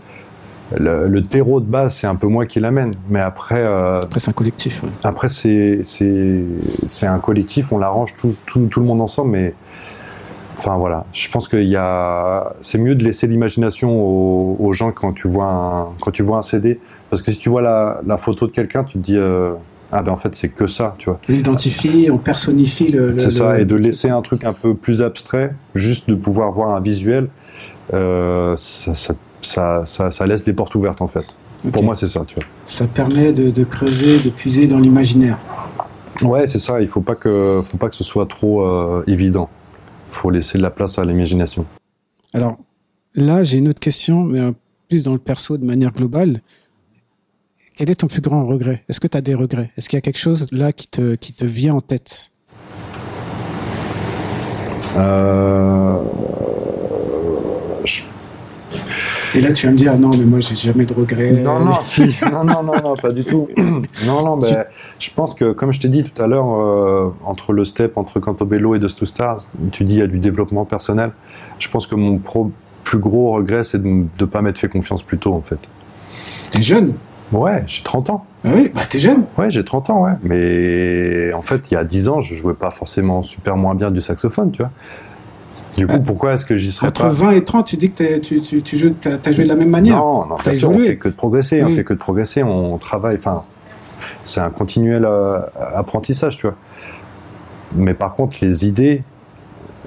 le, 0.77 1.07
le 1.07 1.21
terreau 1.21 1.59
de 1.61 1.65
base, 1.67 1.93
c'est 1.95 2.07
un 2.07 2.15
peu 2.15 2.27
moi 2.27 2.45
qui 2.47 2.59
l'amène. 2.59 2.91
Mais 3.09 3.19
après, 3.21 3.61
euh, 3.61 4.01
Après 4.01 4.19
c'est 4.19 4.29
un 4.31 4.33
collectif. 4.33 4.83
ouais. 4.83 4.89
après, 5.03 5.29
c'est, 5.29 5.81
c'est, 5.83 6.41
c'est 6.87 7.07
un 7.07 7.19
collectif, 7.19 7.71
on 7.71 7.77
l'arrange 7.77 8.15
tout, 8.19 8.35
tout, 8.47 8.65
tout 8.65 8.79
le 8.79 8.85
monde 8.87 8.99
ensemble, 9.01 9.31
mais 9.31 9.53
Enfin 10.59 10.77
voilà, 10.77 11.05
je 11.13 11.29
pense 11.29 11.47
qu'il 11.47 11.63
y 11.69 11.77
a, 11.77 12.53
c'est 12.61 12.77
mieux 12.77 12.93
de 12.93 13.03
laisser 13.03 13.27
l'imagination 13.27 13.91
aux, 14.01 14.57
aux 14.59 14.73
gens 14.73 14.91
quand 14.91 15.13
tu 15.13 15.27
vois 15.29 15.45
un, 15.45 15.87
quand 16.01 16.11
tu 16.11 16.21
vois 16.21 16.37
un 16.39 16.41
CD, 16.41 16.79
parce 17.09 17.21
que 17.21 17.31
si 17.31 17.37
tu 17.39 17.47
vois 17.49 17.61
la, 17.61 18.01
la 18.05 18.17
photo 18.17 18.45
de 18.45 18.51
quelqu'un, 18.51 18.83
tu 18.83 18.93
te 18.99 19.03
dis 19.03 19.15
euh, 19.15 19.53
ah 19.91 20.03
ben 20.03 20.11
en 20.11 20.17
fait 20.17 20.35
c'est 20.35 20.49
que 20.49 20.67
ça, 20.67 20.95
tu 20.97 21.09
vois. 21.09 21.19
On 21.29 21.31
l'identifie, 21.31 22.09
on 22.11 22.17
personnifie 22.17 22.91
le. 22.91 23.17
C'est 23.17 23.29
ça, 23.31 23.53
le- 23.53 23.61
et 23.61 23.65
de 23.65 23.75
laisser 23.75 24.09
un 24.09 24.21
truc 24.21 24.43
un 24.43 24.51
peu 24.53 24.75
plus 24.75 25.01
abstrait, 25.01 25.53
juste 25.75 26.09
de 26.09 26.15
pouvoir 26.15 26.51
voir 26.51 26.75
un 26.75 26.81
visuel, 26.81 27.29
euh, 27.93 28.53
ça, 28.57 28.93
ça, 28.93 29.13
ça, 29.41 29.81
ça- 29.85 30.11
ça 30.11 30.25
laisse 30.25 30.43
des 30.43 30.53
portes 30.53 30.75
ouvertes 30.75 31.01
en 31.01 31.07
fait. 31.07 31.25
Pour 31.71 31.83
moi 31.83 31.95
c'est 31.95 32.07
ça, 32.09 32.21
tu 32.27 32.35
vois. 32.35 32.43
Ça 32.65 32.85
permet 32.85 33.31
de, 33.33 33.49
de 33.49 33.63
creuser, 33.63 34.19
de 34.19 34.29
puiser 34.29 34.67
dans 34.67 34.79
l'imaginaire. 34.79 35.37
Ouais, 36.21 36.47
c'est 36.47 36.59
ça. 36.59 36.81
Il 36.81 36.89
faut 36.89 37.01
pas 37.01 37.15
que, 37.15 37.61
faut 37.63 37.77
pas 37.77 37.87
que 37.87 37.95
ce 37.95 38.03
soit 38.03 38.25
trop 38.27 38.61
euh, 38.67 39.03
évident. 39.07 39.49
Faut 40.09 40.29
laisser 40.29 40.57
de 40.57 40.63
la 40.63 40.71
place 40.71 40.99
à 40.99 41.05
l'imagination. 41.05 41.65
Alors 42.33 42.57
là, 43.15 43.43
j'ai 43.43 43.59
une 43.59 43.69
autre 43.69 43.79
question, 43.79 44.23
mais 44.23 44.49
plus 44.89 45.03
dans 45.03 45.13
le 45.13 45.19
perso 45.19 45.57
de 45.57 45.65
manière 45.65 45.93
globale. 45.93 46.41
Quel 47.77 47.89
est 47.89 47.95
ton 47.95 48.07
plus 48.07 48.21
grand 48.21 48.45
regret? 48.45 48.83
Est-ce 48.89 48.99
que 48.99 49.07
tu 49.07 49.17
as 49.17 49.21
des 49.21 49.35
regrets? 49.35 49.71
Est-ce 49.77 49.87
qu'il 49.87 49.95
y 49.95 49.99
a 49.99 50.01
quelque 50.01 50.19
chose 50.19 50.47
là 50.51 50.73
qui 50.73 50.87
te, 50.87 51.15
qui 51.15 51.31
te 51.31 51.45
vient 51.45 51.75
en 51.75 51.81
tête? 51.81 52.31
Euh, 54.97 56.03
Et 59.35 59.41
là, 59.41 59.53
tu 59.53 59.65
vas 59.67 59.71
me 59.71 59.77
dire, 59.77 59.91
ah 59.95 59.97
non, 59.97 60.09
mais 60.17 60.23
moi, 60.25 60.39
j'ai 60.39 60.55
jamais 60.55 60.85
de 60.85 60.93
regrets. 60.93 61.31
Non, 61.31 61.59
non, 61.59 61.73
si. 61.81 62.15
non, 62.31 62.43
non, 62.43 62.63
non, 62.63 62.73
non, 62.81 62.95
pas 62.95 63.11
du 63.11 63.23
tout. 63.23 63.47
non, 64.05 64.23
non, 64.25 64.37
mais 64.37 64.65
je 64.99 65.09
pense 65.11 65.33
que, 65.33 65.51
comme 65.53 65.71
je 65.73 65.79
t'ai 65.79 65.89
dit 65.89 66.03
tout 66.03 66.21
à 66.21 66.27
l'heure, 66.27 66.47
euh, 66.51 67.13
entre 67.25 67.53
le 67.53 67.63
step, 67.63 67.97
entre 67.97 68.19
Cantobello 68.19 68.75
et 68.75 68.79
Dust 68.79 68.99
to 68.99 69.05
Stars, 69.05 69.41
tu 69.71 69.83
dis 69.83 69.95
il 69.95 69.99
y 69.99 70.03
a 70.03 70.07
du 70.07 70.19
développement 70.19 70.65
personnel. 70.65 71.11
Je 71.59 71.67
pense 71.69 71.85
que 71.87 71.95
mon 71.95 72.17
pro- 72.17 72.51
plus 72.83 72.99
gros 72.99 73.31
regret, 73.33 73.63
c'est 73.63 73.81
de 73.81 73.87
ne 73.87 74.25
pas 74.25 74.41
m'être 74.41 74.57
fait 74.57 74.69
confiance 74.69 75.03
plus 75.03 75.17
tôt, 75.19 75.33
en 75.33 75.41
fait. 75.41 75.59
T'es 76.51 76.61
jeune? 76.61 76.93
Ouais, 77.31 77.63
j'ai 77.67 77.83
30 77.83 78.09
ans. 78.09 78.25
Ah 78.43 78.49
oui, 78.55 78.71
bah 78.73 78.81
t'es 78.89 78.97
jeune. 78.97 79.25
Ouais, 79.37 79.51
j'ai 79.51 79.63
30 79.63 79.91
ans, 79.91 80.03
ouais. 80.05 80.13
Mais 80.23 81.31
en 81.33 81.43
fait, 81.43 81.69
il 81.69 81.75
y 81.75 81.77
a 81.77 81.83
10 81.83 82.09
ans, 82.09 82.21
je 82.21 82.33
jouais 82.33 82.55
pas 82.55 82.71
forcément 82.71 83.21
super 83.21 83.55
moins 83.55 83.75
bien 83.75 83.91
du 83.91 84.01
saxophone, 84.01 84.51
tu 84.51 84.63
vois. 84.63 84.71
Du 85.77 85.87
coup, 85.87 85.93
Ah. 85.97 86.01
pourquoi 86.05 86.33
est-ce 86.33 86.45
que 86.45 86.55
j'y 86.55 86.71
serais 86.71 86.87
Entre 86.87 87.03
pas 87.03 87.09
20 87.09 87.31
et 87.31 87.43
30, 87.45 87.67
tu 87.67 87.77
dis 87.77 87.89
que 87.91 87.95
t'es- 87.97 88.19
tu, 88.19 88.41
tu, 88.41 88.61
tu 88.61 88.77
joues, 88.77 88.89
t'as 88.99 89.31
joué 89.31 89.43
de 89.45 89.49
la 89.49 89.55
même 89.55 89.69
manière. 89.69 89.97
Non, 89.97 90.25
non, 90.25 90.35
T'as 90.43 90.51
bien 90.51 90.59
sûr, 90.59 90.69
on 90.71 90.79
fait 90.79 90.97
que 90.97 91.07
de 91.09 91.13
progresser, 91.13 91.63
on 91.63 91.73
fait 91.75 91.83
que 91.83 91.93
de 91.93 91.99
progresser, 91.99 92.43
on 92.43 92.77
travaille, 92.77 93.17
enfin, 93.17 93.43
c'est 94.23 94.41
un 94.41 94.49
continuel 94.49 95.05
euh, 95.05 95.39
apprentissage, 95.75 96.37
tu 96.37 96.47
vois. 96.47 96.55
Mais 97.75 97.93
par 97.93 98.13
contre, 98.15 98.37
les 98.41 98.65
idées 98.67 99.03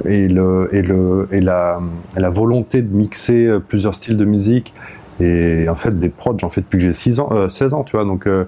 et, 0.06 0.28
le, 0.28 0.68
et, 0.72 0.82
le, 0.82 1.28
et 1.32 1.40
la, 1.40 1.80
la 2.16 2.30
volonté 2.30 2.80
de 2.80 2.94
mixer 2.94 3.46
euh, 3.46 3.58
plusieurs 3.60 3.94
styles 3.94 4.16
de 4.16 4.24
musique, 4.24 4.72
et 5.20 5.68
en 5.68 5.74
fait, 5.74 5.98
des 5.98 6.08
prods, 6.08 6.36
j'en 6.40 6.48
fais 6.48 6.60
depuis 6.62 6.78
que 6.78 6.84
j'ai 6.84 6.92
6 6.92 7.20
ans, 7.20 7.28
euh, 7.32 7.48
16 7.48 7.74
ans, 7.74 7.84
tu 7.84 7.96
vois. 7.96 8.04
Donc, 8.04 8.26
euh, 8.26 8.44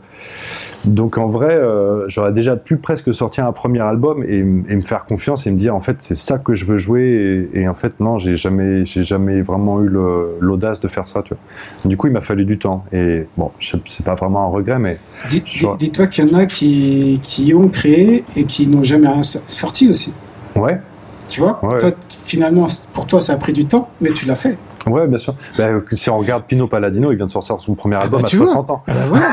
donc 0.85 1.19
en 1.19 1.29
vrai, 1.29 1.55
euh, 1.55 2.05
j'aurais 2.09 2.33
déjà 2.33 2.57
pu 2.57 2.77
presque 2.77 3.13
sortir 3.15 3.47
un 3.47 3.53
premier 3.53 3.81
album 3.81 4.25
et, 4.27 4.43
me 4.43 4.81
faire 4.83 5.05
confiance 5.07 5.47
et 5.47 5.51
me 5.51 5.57
dire, 5.59 5.75
en 5.75 5.81
fait, 5.81 5.97
c'est 6.01 6.15
ça 6.15 6.39
que 6.39 6.55
je 6.55 6.65
veux 6.65 6.77
jouer. 6.77 7.49
Et, 7.55 7.61
et 7.63 7.69
en 7.69 7.75
fait, 7.75 8.01
non, 8.01 8.19
j'ai 8.19 8.37
jamais, 8.37 8.85
j'ai 8.85 9.05
jamais 9.05 9.41
vraiment 9.43 9.83
eu 9.83 9.89
l'audace 9.89 10.81
de 10.81 10.89
faire 10.89 11.07
ça, 11.07 11.23
tu 11.23 11.35
vois. 11.35 11.89
Du 11.91 11.97
coup, 11.97 12.07
il 12.09 12.13
m'a 12.13 12.21
fallu 12.21 12.45
du 12.45 12.59
temps. 12.59 12.85
Et 12.93 13.27
bon, 13.37 13.51
c'est 13.61 14.05
pas 14.05 14.15
vraiment 14.15 14.43
un 14.45 14.49
regret, 14.49 14.79
mais 14.79 14.99
Dis- 15.29 15.43
dis-. 15.43 15.67
Dis-toi 15.79 16.07
qu'il 16.09 16.29
y 16.29 16.35
en 16.35 16.39
a 16.39 16.47
qui, 16.47 17.21
qui 17.23 17.55
ont 17.55 17.69
créé 17.69 18.25
et 18.37 18.45
qui 18.45 18.67
n'ont 18.67 18.83
jamais 18.83 19.09
rien 19.09 19.23
so- 19.23 19.41
sorti 19.47 19.89
aussi. 19.89 20.15
ouais, 20.57 20.81
Tu 21.29 21.41
vois? 21.41 21.65
Ouais. 21.65 21.79
Toi, 21.79 21.91
finalement, 22.09 22.67
pour 22.93 23.07
toi, 23.07 23.21
ça 23.21 23.35
a 23.35 23.37
pris 23.37 23.53
du 23.53 23.65
temps, 23.67 23.89
mais 24.01 24.11
tu 24.11 24.27
l'as 24.27 24.35
fait. 24.35 24.59
Ouais, 24.93 25.07
bien 25.09 25.19
sûr. 25.19 25.35
Bah, 25.59 25.69
si 25.93 26.11
on 26.11 26.19
regarde 26.19 26.45
Pino 26.45 26.67
Palladino, 26.67 27.11
il 27.13 27.17
vient 27.17 27.27
de 27.27 27.31
sortir 27.31 27.59
son 27.61 27.75
premier 27.75 27.97
album 27.97 28.21
bah, 28.21 28.27
à 28.27 28.29
tu 28.29 28.37
vois. 28.37 28.47
60 28.47 28.71
ans. 28.71 28.83
Ah 28.87 28.93
bah 28.93 29.01
voilà. 29.09 29.27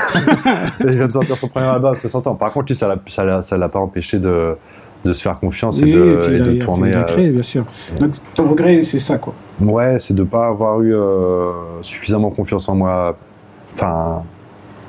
il 0.91 0.95
vient 0.97 1.07
de 1.07 1.11
sortir 1.13 1.35
son 1.35 1.47
premier 1.47 1.65
album 1.67 1.91
à 1.91 1.93
60 1.93 2.27
ans. 2.27 2.35
Par 2.35 2.51
contre, 2.53 2.67
lui, 2.71 2.75
ça 2.75 2.87
l'a, 2.87 2.95
ça 3.07 3.23
l'a, 3.23 3.41
ça 3.41 3.57
l'a 3.57 3.69
pas 3.69 3.79
empêché 3.79 4.19
de, 4.19 4.55
de 5.05 5.13
se 5.13 5.21
faire 5.21 5.39
confiance 5.39 5.79
et 5.79 5.85
de, 5.91 6.21
et 6.31 6.35
et 6.35 6.39
de 6.39 6.51
il 6.53 6.59
tourner. 6.65 6.93
euh, 6.95 7.03
créé, 7.03 7.29
bien 7.29 7.41
sûr. 7.41 7.65
Donc 7.99 8.11
ton 8.35 8.49
regret, 8.49 8.81
c'est 8.81 8.99
ça, 8.99 9.17
quoi. 9.17 9.33
Ouais, 9.61 9.97
c'est 9.99 10.15
de 10.15 10.23
pas 10.23 10.47
avoir 10.47 10.81
eu 10.81 10.93
euh, 10.95 11.51
suffisamment 11.81 12.29
confiance 12.31 12.67
en 12.69 12.75
moi. 12.75 13.17
Enfin, 13.75 14.23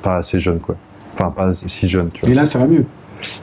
pas 0.01 0.17
assez 0.17 0.39
jeune, 0.39 0.59
quoi. 0.59 0.75
Enfin, 1.13 1.29
pas 1.29 1.53
si 1.53 1.87
jeune, 1.87 2.09
tu 2.11 2.25
Et 2.25 2.29
vois. 2.29 2.41
là, 2.41 2.45
ça 2.45 2.59
va 2.59 2.65
mieux. 2.67 2.85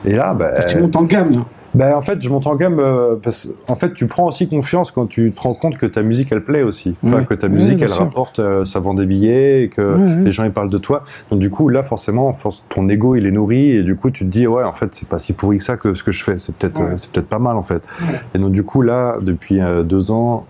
Et 0.04 0.12
là, 0.14 0.35
bah, 0.35 0.50
Tu 0.68 0.78
montes 0.78 0.96
en 0.96 1.04
gamme, 1.04 1.33
là. 1.33 1.40
Bah, 1.74 1.96
en 1.96 2.00
fait, 2.00 2.20
je 2.20 2.28
monte 2.28 2.46
en 2.48 2.56
gamme 2.56 2.80
euh, 2.80 3.14
parce 3.22 3.48
en 3.68 3.76
fait, 3.76 3.92
tu 3.94 4.06
prends 4.06 4.26
aussi 4.26 4.48
confiance 4.48 4.90
quand 4.90 5.06
tu 5.06 5.30
te 5.33 5.40
rends 5.40 5.54
compte 5.54 5.78
que 5.78 5.87
ta 5.87 6.02
musique, 6.02 6.33
elle 6.33 6.42
plaît 6.42 6.62
aussi. 6.62 6.96
Enfin, 7.04 7.24
que 7.24 7.35
ta 7.35 7.48
musique, 7.48 7.80
elle 7.80 7.88
sûr. 7.88 8.04
rapporte, 8.04 8.40
euh, 8.40 8.64
ça 8.64 8.80
vend 8.80 8.94
des 8.94 9.06
billets, 9.06 9.62
et 9.64 9.68
que 9.68 10.24
les 10.24 10.33
gens, 10.33 10.44
ils 10.44 10.50
parlent 10.50 10.70
de 10.70 10.78
toi. 10.78 11.04
Donc, 11.30 11.38
du 11.38 11.48
coup, 11.48 11.68
là, 11.68 11.83
forcément, 11.85 12.37
ton 12.68 12.88
ego, 12.88 13.14
il 13.14 13.24
est 13.26 13.30
nourri, 13.30 13.70
et 13.70 13.83
du 13.85 13.94
coup, 13.94 14.11
tu 14.11 14.24
te 14.24 14.30
dis, 14.30 14.46
ouais, 14.48 14.64
en 14.64 14.72
fait, 14.72 14.88
c'est 14.94 15.09
pas 15.09 15.18
si 15.20 15.33
pourri 15.33 15.59
que 15.59 15.64
ça 15.64 15.76
que 15.76 15.94
ce 15.94 16.02
que 16.02 16.11
je 16.12 16.24
fais. 16.24 16.38
C'est 16.38 16.54
peut-être, 16.56 16.80
Ouais. 16.80 16.87
euh, 16.92 16.96
c'est 16.96 17.12
peut-être 17.12 17.28
pas 17.28 17.38
mal, 17.38 17.56
en 17.56 17.62
fait. 17.62 17.87
Ouais. 18.00 18.20
Et 18.35 18.38
donc, 18.38 18.50
du 18.52 18.64
coup, 18.64 18.83
là, 18.83 19.18
depuis 19.20 19.61
euh, 19.61 19.83
deux 19.85 20.11
ans, 20.11 20.46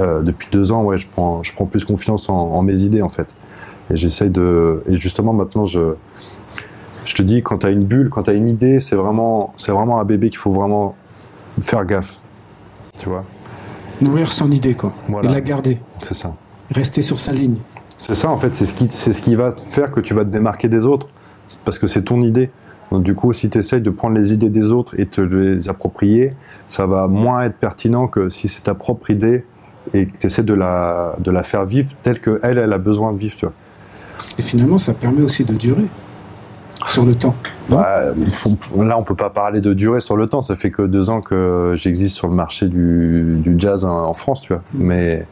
euh, 0.00 0.22
depuis 0.22 0.48
deux 0.50 0.72
ans, 0.72 0.82
ouais, 0.84 0.96
je 0.96 1.06
prends, 1.06 1.42
je 1.44 1.52
prends 1.54 1.66
plus 1.66 1.84
confiance 1.84 2.28
en, 2.28 2.34
en 2.36 2.62
mes 2.62 2.80
idées, 2.82 3.02
en 3.02 3.08
fait. 3.10 3.34
Et 3.92 3.96
j'essaye 3.96 4.30
de, 4.30 4.82
et 4.88 4.96
justement, 4.96 5.32
maintenant, 5.32 5.66
je, 5.66 5.80
je 7.04 7.14
te 7.14 7.22
dis, 7.22 7.42
quand 7.42 7.58
t'as 7.58 7.70
une 7.70 7.84
bulle, 7.84 8.10
quand 8.10 8.24
t'as 8.24 8.34
une 8.34 8.48
idée, 8.48 8.80
c'est 8.80 8.96
vraiment, 8.96 9.54
c'est 9.56 9.72
vraiment 9.72 10.00
un 10.00 10.04
bébé 10.04 10.30
qu'il 10.30 10.38
faut 10.38 10.52
vraiment 10.52 10.94
faire 11.60 11.84
gaffe. 11.84 12.20
Tu 12.98 13.08
vois, 13.08 13.24
Nourrir 14.00 14.32
son 14.32 14.50
idée, 14.50 14.74
quoi. 14.74 14.92
Voilà. 15.08 15.30
Et 15.30 15.32
la 15.32 15.40
garder. 15.40 15.78
c'est 16.02 16.14
ça. 16.14 16.34
Rester 16.70 17.02
sur 17.02 17.18
sa 17.18 17.32
ligne. 17.32 17.58
C'est 17.98 18.14
ça, 18.14 18.30
en 18.30 18.36
fait, 18.36 18.54
c'est 18.54 18.66
ce 18.66 18.74
qui, 18.74 18.88
c'est 18.90 19.12
ce 19.12 19.22
qui 19.22 19.34
va 19.36 19.54
faire 19.70 19.92
que 19.92 20.00
tu 20.00 20.12
vas 20.12 20.24
te 20.24 20.30
démarquer 20.30 20.68
des 20.68 20.86
autres, 20.86 21.06
parce 21.64 21.78
que 21.78 21.86
c'est 21.86 22.02
ton 22.02 22.20
idée. 22.20 22.50
Donc, 22.90 23.04
du 23.04 23.14
coup, 23.14 23.32
si 23.32 23.48
tu 23.48 23.58
essayes 23.58 23.80
de 23.80 23.90
prendre 23.90 24.16
les 24.18 24.32
idées 24.32 24.50
des 24.50 24.70
autres 24.72 24.98
et 24.98 25.06
te 25.06 25.20
les 25.20 25.68
approprier, 25.68 26.30
ça 26.66 26.86
va 26.86 27.06
moins 27.06 27.42
être 27.42 27.56
pertinent 27.56 28.08
que 28.08 28.28
si 28.28 28.48
c'est 28.48 28.62
ta 28.62 28.74
propre 28.74 29.10
idée 29.10 29.44
et 29.94 30.06
que 30.06 30.16
tu 30.18 30.26
essaies 30.26 30.42
de 30.42 30.54
la, 30.54 31.14
de 31.18 31.30
la 31.30 31.42
faire 31.42 31.64
vivre 31.64 31.92
telle 32.02 32.20
qu'elle, 32.20 32.40
elle, 32.42 32.58
elle 32.58 32.72
a 32.72 32.78
besoin 32.78 33.12
de 33.12 33.18
vivre, 33.18 33.36
tu 33.36 33.46
vois. 33.46 33.54
Et 34.38 34.42
finalement, 34.42 34.78
ça 34.78 34.94
permet 34.94 35.22
aussi 35.22 35.44
de 35.44 35.54
durer 35.54 35.86
sur 36.88 37.04
le 37.04 37.14
temps. 37.14 37.34
Bah, 37.68 38.02
là, 38.76 38.98
on 38.98 39.02
peut 39.02 39.14
pas 39.14 39.30
parler 39.30 39.60
de 39.60 39.72
durée 39.72 40.00
sur 40.00 40.16
le 40.16 40.26
temps. 40.26 40.42
Ça 40.42 40.56
fait 40.56 40.70
que 40.70 40.82
deux 40.82 41.10
ans 41.10 41.20
que 41.20 41.74
j'existe 41.76 42.16
sur 42.16 42.28
le 42.28 42.34
marché 42.34 42.68
du, 42.68 43.38
du 43.38 43.54
jazz 43.58 43.84
en, 43.84 44.12
France, 44.14 44.42
tu 44.42 44.52
vois. 44.52 44.62
Mm. 44.74 44.86
Mais 44.86 45.26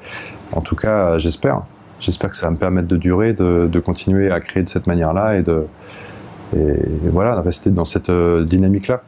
en 0.53 0.61
tout 0.61 0.76
cas, 0.76 1.18
j'espère. 1.18 1.62
J'espère 1.98 2.31
que 2.31 2.37
ça 2.37 2.46
va 2.46 2.53
me 2.53 2.57
permettre 2.57 2.88
de 2.88 2.96
durer, 2.96 3.35
de, 3.35 3.68
de 3.70 3.81
continuer 3.81 4.31
à 4.31 4.40
créer 4.40 4.62
de 4.62 4.68
cette 4.68 4.87
manière-là 4.87 5.37
et 5.37 5.42
de 5.42 5.66
et 6.57 7.09
voilà, 7.11 7.37
de 7.37 7.40
rester 7.40 7.70
dans 7.70 7.85
cette 7.85 8.11
euh, 8.11 8.44
dynamique-là. 8.44 9.03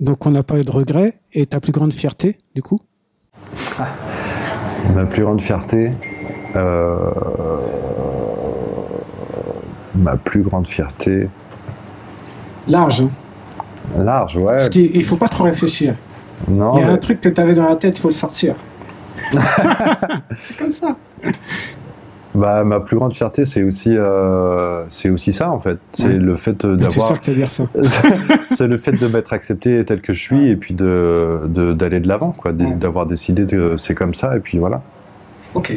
Donc, 0.00 0.26
on 0.26 0.30
n'a 0.30 0.42
pas 0.42 0.58
eu 0.58 0.64
de 0.64 0.70
regrets. 0.70 1.14
Et 1.32 1.46
ta 1.46 1.60
plus 1.60 1.72
grande 1.72 1.92
fierté, 1.92 2.36
du 2.54 2.62
coup? 2.62 2.78
Ma 4.94 5.04
plus 5.04 5.22
grande 5.22 5.40
fierté, 5.40 5.92
euh, 6.56 7.10
ma 9.94 10.16
plus 10.16 10.42
grande 10.42 10.66
fierté, 10.66 11.28
Large. 12.68 13.02
Hein 13.02 14.02
large, 14.04 14.36
ouais. 14.36 14.44
Parce 14.52 14.68
qu'il 14.68 14.94
il 14.94 15.02
faut 15.04 15.16
pas 15.16 15.28
trop 15.28 15.44
réfléchir. 15.44 15.94
Non, 16.48 16.74
Il 16.76 16.80
y 16.80 16.82
a 16.84 16.86
mais- 16.86 16.92
un 16.92 16.96
truc 16.98 17.20
que 17.20 17.28
tu 17.28 17.40
avais 17.40 17.54
dans 17.54 17.68
la 17.68 17.76
tête, 17.76 17.98
il 17.98 18.00
faut 18.00 18.08
le 18.08 18.14
sortir. 18.14 18.54
c'est 20.38 20.56
comme 20.58 20.70
ça. 20.70 20.96
Bah, 22.34 22.62
ma 22.62 22.78
plus 22.78 22.96
grande 22.96 23.12
fierté, 23.12 23.44
c'est 23.44 23.64
aussi, 23.64 23.96
euh, 23.96 24.84
c'est 24.88 25.10
aussi 25.10 25.32
ça 25.32 25.50
en 25.50 25.58
fait. 25.58 25.78
C'est 25.92 26.06
Ouais. 26.06 26.14
le 26.14 26.34
fait 26.36 26.64
euh, 26.64 26.76
d'avoir, 26.76 26.92
sûr 26.92 27.18
que 27.20 27.24
tu 27.24 27.34
dire 27.34 27.50
ça. 27.50 27.64
c'est 28.50 28.68
le 28.68 28.78
fait 28.78 28.92
de 28.92 29.06
m'être 29.08 29.32
accepté 29.32 29.84
tel 29.84 30.00
que 30.00 30.12
je 30.12 30.20
suis 30.20 30.48
et 30.48 30.56
puis 30.56 30.72
de 30.74 31.40
de- 31.46 31.72
d'aller 31.72 31.98
de 31.98 32.06
l'avant, 32.06 32.30
quoi, 32.30 32.52
Ouais. 32.52 32.74
d'avoir 32.76 33.06
décidé 33.06 33.46
que 33.46 33.76
c'est 33.76 33.94
comme 33.96 34.14
ça 34.14 34.36
et 34.36 34.40
puis 34.40 34.58
voilà. 34.58 34.80
Ok. 35.54 35.76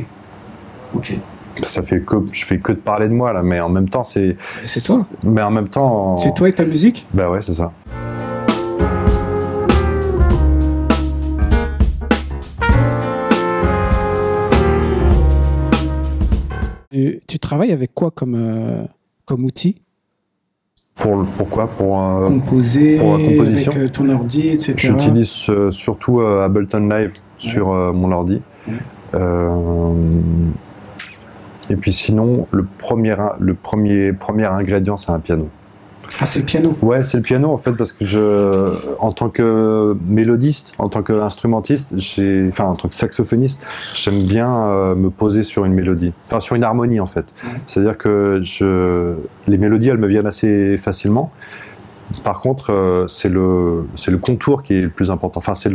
Ok. 0.96 1.18
Ça 1.62 1.84
fait 1.84 2.02
que 2.02 2.16
je 2.32 2.46
fais 2.46 2.60
que 2.60 2.72
de 2.72 2.78
parler 2.78 3.08
de 3.08 3.14
moi 3.14 3.32
là, 3.32 3.44
mais 3.44 3.60
en 3.60 3.70
même 3.70 3.90
temps 3.90 4.04
c'est. 4.04 4.36
C'est 4.64 4.84
toi. 4.84 5.06
Mais 5.24 5.42
en 5.42 5.52
même 5.52 5.68
temps. 5.68 6.18
C'est 6.18 6.34
toi 6.34 6.50
et 6.50 6.54
ta 6.54 6.66
musique? 6.66 7.08
Bah 7.14 7.30
ouais, 7.30 7.42
c'est 7.42 7.54
ça. 7.54 7.72
Et 16.96 17.22
tu 17.28 17.40
travailles 17.40 17.72
avec 17.72 17.94
quoi 17.96 18.12
comme, 18.12 18.36
euh, 18.36 18.84
comme 19.26 19.46
outil? 19.46 19.78
Pour 20.96 21.26
pourquoi 21.38 21.68
Pour 21.68 22.00
euh, 22.00 22.26
Composer 22.26 22.98
pour 22.98 23.18
la 23.18 23.26
composition 23.26 23.72
avec 23.72 23.84
euh, 23.84 23.90
ton 23.90 24.10
ordi, 24.10 24.50
etc. 24.50 24.76
J'utilise 24.78 25.48
euh, 25.50 25.72
surtout 25.72 26.22
Ableton 26.22 26.88
Live 26.88 27.14
sur 27.40 27.70
mon 27.94 28.12
ordi. 28.12 28.42
Ouais. 28.68 28.74
Et 31.70 31.76
puis 31.76 31.94
sinon, 31.94 32.48
le 32.52 32.66
premier, 32.78 33.16
le 33.40 33.54
premier, 33.54 34.14
premier 34.14 34.46
ingrédient, 34.46 34.98
c'est 34.98 35.12
un 35.12 35.20
piano. 35.20 35.50
Ah, 36.20 36.26
c'est 36.26 36.40
le 36.40 36.46
piano. 36.46 36.72
Ouais, 36.82 37.02
c'est 37.02 37.18
le 37.18 37.24
piano 37.24 37.52
en 37.52 37.58
fait 37.58 37.72
parce 37.72 37.92
que 37.92 38.06
je, 38.06 38.74
en 39.00 39.12
tant 39.12 39.30
que 39.30 39.96
mélodiste, 40.06 40.74
en 40.78 40.90
tant 40.90 41.02
qu'instrumentiste, 41.02 41.96
enfin 42.50 42.66
en 42.66 42.76
tant 42.76 42.88
que 42.88 42.96
saxophoniste, 42.96 43.66
j'aime 43.96 44.22
bien 44.24 44.68
euh, 44.68 44.96
me 44.96 45.10
poser 45.10 45.44
sur 45.44 45.66
une 45.66 45.74
mélodie, 45.74 46.14
enfin 46.28 46.40
sur 46.40 46.56
une 46.56 46.64
harmonie 46.64 47.00
en 47.00 47.06
fait. 47.06 47.26
C'est-à-dire 47.68 47.98
que 47.98 48.42
je, 48.44 49.16
les 49.48 49.58
mélodies, 49.58 49.90
elles 49.90 49.98
me 49.98 50.08
viennent 50.08 50.28
assez 50.28 50.78
facilement. 50.78 51.32
Par 52.24 52.42
contre, 52.42 52.72
euh, 52.72 53.08
c'est 53.08 53.30
le, 53.30 53.86
le 54.08 54.18
contour 54.18 54.62
qui 54.62 54.76
est 54.76 54.82
le 54.82 54.90
plus 54.90 55.10
important. 55.10 55.40
Enfin, 55.40 55.54
c'est 55.54 55.72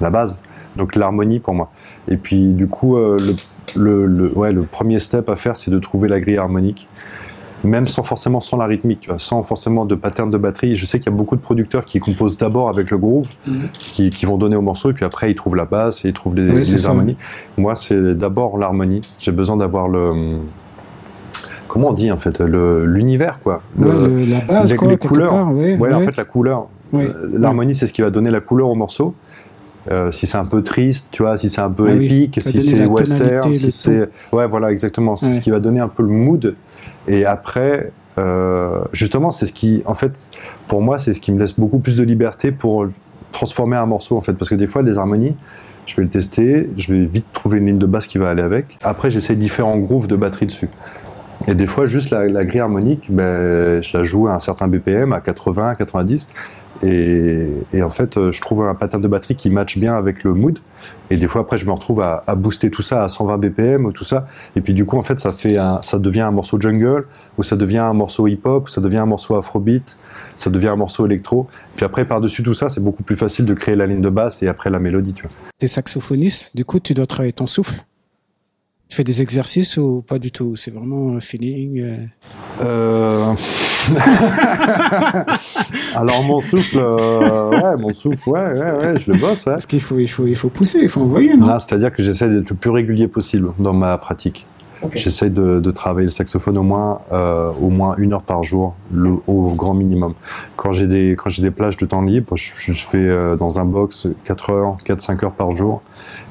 la 0.00 0.10
base. 0.10 0.38
Donc 0.76 0.96
l'harmonie 0.96 1.40
pour 1.40 1.54
moi. 1.54 1.70
Et 2.08 2.16
puis 2.16 2.52
du 2.52 2.66
coup, 2.66 2.96
euh, 2.96 3.18
le, 3.20 3.34
le, 3.76 4.06
le, 4.06 4.32
ouais, 4.36 4.52
le 4.52 4.62
premier 4.62 4.98
step 4.98 5.28
à 5.28 5.36
faire, 5.36 5.56
c'est 5.56 5.70
de 5.70 5.78
trouver 5.78 6.08
la 6.08 6.20
grille 6.20 6.38
harmonique 6.38 6.88
même 7.66 7.86
sans 7.86 8.02
forcément 8.02 8.40
sans 8.42 8.58
la 8.58 8.66
rythmique, 8.66 9.00
tu 9.00 9.08
vois, 9.08 9.18
sans 9.18 9.42
forcément 9.42 9.86
de 9.86 9.94
pattern 9.94 10.30
de 10.30 10.36
batterie. 10.36 10.76
Je 10.76 10.84
sais 10.84 10.98
qu'il 11.00 11.10
y 11.10 11.14
a 11.14 11.16
beaucoup 11.16 11.34
de 11.34 11.40
producteurs 11.40 11.86
qui 11.86 11.98
composent 11.98 12.36
d'abord 12.36 12.68
avec 12.68 12.90
le 12.90 12.98
groove, 12.98 13.30
Mhm. 13.46 13.68
qui, 13.72 14.10
qui 14.10 14.26
vont 14.26 14.36
donner 14.36 14.54
au 14.54 14.60
morceau, 14.60 14.90
et 14.90 14.92
puis 14.92 15.06
après 15.06 15.30
ils 15.30 15.34
trouvent 15.34 15.56
la 15.56 15.64
basse 15.64 16.04
et 16.04 16.08
ils 16.08 16.12
trouvent 16.12 16.34
les, 16.34 16.50
Oui, 16.50 16.64
ça. 16.66 16.90
harmonies. 16.90 17.16
Moi, 17.56 17.74
c'est 17.74 18.14
d'abord 18.18 18.58
l'harmonie. 18.58 19.00
J'ai 19.18 19.32
besoin 19.32 19.56
d'avoir 19.56 19.88
le 19.88 20.40
comment 21.66 21.88
on 21.88 21.92
dit 21.94 22.12
en 22.12 22.18
fait 22.18 22.38
l'univers 22.40 23.40
quoi. 23.42 23.62
Ouais, 23.78 23.86
Le- 23.90 24.08
le- 24.08 24.24
la 24.26 24.40
base, 24.40 24.70
avec 24.70 24.76
quoi, 24.78 24.88
les 24.90 24.98
couleurs. 24.98 25.30
part. 25.30 25.54
Ouais, 25.54 25.78
ouais, 25.78 25.94
en 25.94 26.00
fait 26.00 26.16
la 26.18 26.24
couleur. 26.24 26.66
Euh, 26.92 27.08
L'harmonie, 27.32 27.74
c'est 27.74 27.86
ce 27.86 27.92
qui 27.94 28.02
va 28.02 28.10
donner 28.10 28.30
la 28.30 28.40
couleur 28.40 28.68
au 28.68 28.74
morceau. 28.74 29.14
Euh, 29.90 30.10
si 30.10 30.26
c'est 30.26 30.38
un 30.38 30.46
peu 30.46 30.62
triste, 30.62 31.08
tu 31.12 31.22
vois, 31.22 31.36
si 31.36 31.50
c'est 31.50 31.60
un 31.60 31.70
peu 31.70 31.86
Ah 31.88 31.92
épique, 31.92 32.40
si 32.40 32.62
c'est 32.62 32.86
western, 32.86 33.54
si 33.54 33.70
c'est 33.70 34.08
ouais, 34.32 34.46
voilà, 34.46 34.72
exactement, 34.72 35.16
c'est 35.16 35.26
Ouais. 35.26 35.32
ce 35.32 35.40
qui 35.40 35.50
va 35.50 35.60
donner 35.60 35.80
un 35.80 35.88
peu 35.88 36.02
le 36.02 36.08
mood. 36.08 36.54
Et 37.06 37.26
après, 37.26 37.92
euh, 38.18 38.78
justement, 38.92 39.30
c'est 39.30 39.44
ce 39.46 39.52
qui, 39.52 39.82
en 39.84 39.94
fait, 39.94 40.12
pour 40.68 40.80
moi, 40.80 40.96
c'est 40.98 41.12
ce 41.12 41.20
qui 41.20 41.32
me 41.32 41.38
laisse 41.38 41.58
beaucoup 41.60 41.80
plus 41.80 41.96
de 41.96 42.02
liberté 42.02 42.50
pour 42.50 42.86
transformer 43.32 43.76
un 43.76 43.84
morceau, 43.86 44.16
en 44.16 44.20
fait, 44.22 44.32
parce 44.32 44.48
que 44.48 44.54
des 44.54 44.66
fois, 44.66 44.80
les 44.82 44.96
harmonies, 44.96 45.34
je 45.86 45.96
vais 45.96 46.02
le 46.02 46.08
tester, 46.08 46.70
je 46.78 46.94
vais 46.94 47.04
vite 47.04 47.26
trouver 47.34 47.58
une 47.58 47.66
ligne 47.66 47.78
de 47.78 47.84
basse 47.86 48.06
qui 48.06 48.16
va 48.16 48.30
aller 48.30 48.40
avec. 48.42 48.78
Après, 48.82 49.10
j'essaie 49.10 49.36
différents 49.36 49.76
grooves 49.76 50.06
de 50.06 50.16
batterie 50.16 50.46
dessus. 50.46 50.70
Et 51.46 51.54
des 51.54 51.66
fois, 51.66 51.84
juste 51.84 52.08
la, 52.10 52.26
la 52.26 52.44
grille 52.46 52.60
harmonique, 52.60 53.08
ben, 53.10 53.82
je 53.82 53.98
la 53.98 54.02
joue 54.02 54.28
à 54.28 54.32
un 54.34 54.38
certain 54.38 54.66
BPM, 54.66 55.12
à 55.12 55.20
80, 55.20 55.74
90. 55.74 56.26
Et, 56.82 57.82
en 57.82 57.90
fait, 57.90 58.16
euh, 58.16 58.32
je 58.32 58.40
trouve 58.40 58.62
un 58.62 58.74
pattern 58.74 59.02
de 59.02 59.08
batterie 59.08 59.36
qui 59.36 59.50
match 59.50 59.78
bien 59.78 59.94
avec 59.94 60.24
le 60.24 60.34
mood. 60.34 60.58
Et 61.10 61.16
des 61.16 61.26
fois, 61.26 61.42
après, 61.42 61.56
je 61.56 61.66
me 61.66 61.72
retrouve 61.72 62.00
à, 62.00 62.22
booster 62.34 62.70
tout 62.70 62.82
ça 62.82 63.04
à 63.04 63.08
120 63.08 63.38
BPM 63.38 63.86
ou 63.86 63.92
tout 63.92 64.04
ça. 64.04 64.26
Et 64.56 64.60
puis, 64.60 64.74
du 64.74 64.84
coup, 64.84 64.96
en 64.96 65.02
fait, 65.02 65.20
ça, 65.20 65.32
fait 65.32 65.56
ça 65.82 65.98
devient 65.98 66.22
un 66.22 66.30
morceau 66.30 66.60
jungle, 66.60 67.06
ou 67.38 67.42
ça 67.42 67.56
devient 67.56 67.78
un 67.78 67.92
morceau 67.92 68.26
hip-hop, 68.26 68.64
ou 68.64 68.68
ça 68.68 68.80
devient 68.80 68.98
un 68.98 69.06
morceau 69.06 69.36
afrobeat, 69.36 69.98
ça 70.36 70.50
devient 70.50 70.68
un 70.68 70.76
morceau 70.76 71.06
électro. 71.06 71.46
Puis 71.76 71.84
après, 71.84 72.04
par-dessus 72.04 72.42
tout 72.42 72.54
ça, 72.54 72.68
c'est 72.68 72.82
beaucoup 72.82 73.02
plus 73.02 73.16
facile 73.16 73.44
de 73.44 73.54
créer 73.54 73.76
la 73.76 73.86
ligne 73.86 74.00
de 74.00 74.10
basse 74.10 74.42
et 74.42 74.48
après 74.48 74.70
la 74.70 74.78
mélodie, 74.78 75.14
tu 75.14 75.22
vois. 75.22 75.32
T'es 75.58 75.66
saxophoniste, 75.66 76.56
du 76.56 76.64
coup, 76.64 76.80
tu 76.80 76.94
dois 76.94 77.06
travailler 77.06 77.32
ton 77.32 77.46
souffle. 77.46 77.84
Tu 78.94 78.98
fais 78.98 79.02
des 79.02 79.22
exercices 79.22 79.76
ou 79.76 80.04
pas 80.06 80.20
du 80.20 80.30
tout? 80.30 80.54
C'est 80.54 80.70
vraiment 80.70 81.16
un 81.16 81.20
feeling. 81.20 81.80
euh? 81.80 81.96
Euh... 82.64 83.34
Alors 85.96 86.22
mon 86.28 86.40
souffle, 86.40 86.78
euh, 86.78 87.50
ouais, 87.50 87.74
mon 87.80 87.92
souffle, 87.92 88.28
ouais, 88.28 88.52
ouais, 88.52 88.70
ouais, 88.70 88.94
je 89.00 89.10
le 89.10 89.18
bosse, 89.18 89.46
ouais. 89.46 89.54
Parce 89.54 89.66
qu'il 89.66 89.80
faut, 89.80 89.98
il 89.98 90.06
faut, 90.06 90.28
il 90.28 90.36
faut 90.36 90.48
pousser, 90.48 90.78
il 90.82 90.88
faut 90.88 91.00
envoyer, 91.00 91.36
non? 91.36 91.58
C'est-à-dire 91.58 91.90
que 91.90 92.04
j'essaie 92.04 92.28
d'être 92.28 92.50
le 92.50 92.54
plus 92.54 92.70
régulier 92.70 93.08
possible 93.08 93.50
dans 93.58 93.72
ma 93.72 93.98
pratique. 93.98 94.46
Ok. 94.84 94.98
J'essaie 94.98 95.30
de, 95.30 95.70
travailler 95.70 96.04
le 96.04 96.10
saxophone 96.10 96.58
au 96.58 96.62
moins, 96.62 97.00
euh, 97.12 97.50
au 97.60 97.70
moins 97.70 97.96
une 97.96 98.12
heure 98.12 98.22
par 98.22 98.42
jour, 98.42 98.74
au 99.26 99.54
grand 99.54 99.72
minimum. 99.72 100.14
Quand 100.56 100.72
j'ai 100.72 100.86
des, 100.86 101.16
quand 101.16 101.30
j'ai 101.30 101.42
des 101.42 101.50
plages 101.50 101.78
de 101.78 101.86
temps 101.86 102.02
libre, 102.02 102.36
je, 102.36 102.72
fais 102.72 102.98
euh, 102.98 103.36
dans 103.36 103.58
un 103.58 103.64
box 103.64 104.08
4 104.24 104.50
heures, 104.50 104.76
4-5 104.84 105.24
heures 105.24 105.32
par 105.32 105.56
jour. 105.56 105.82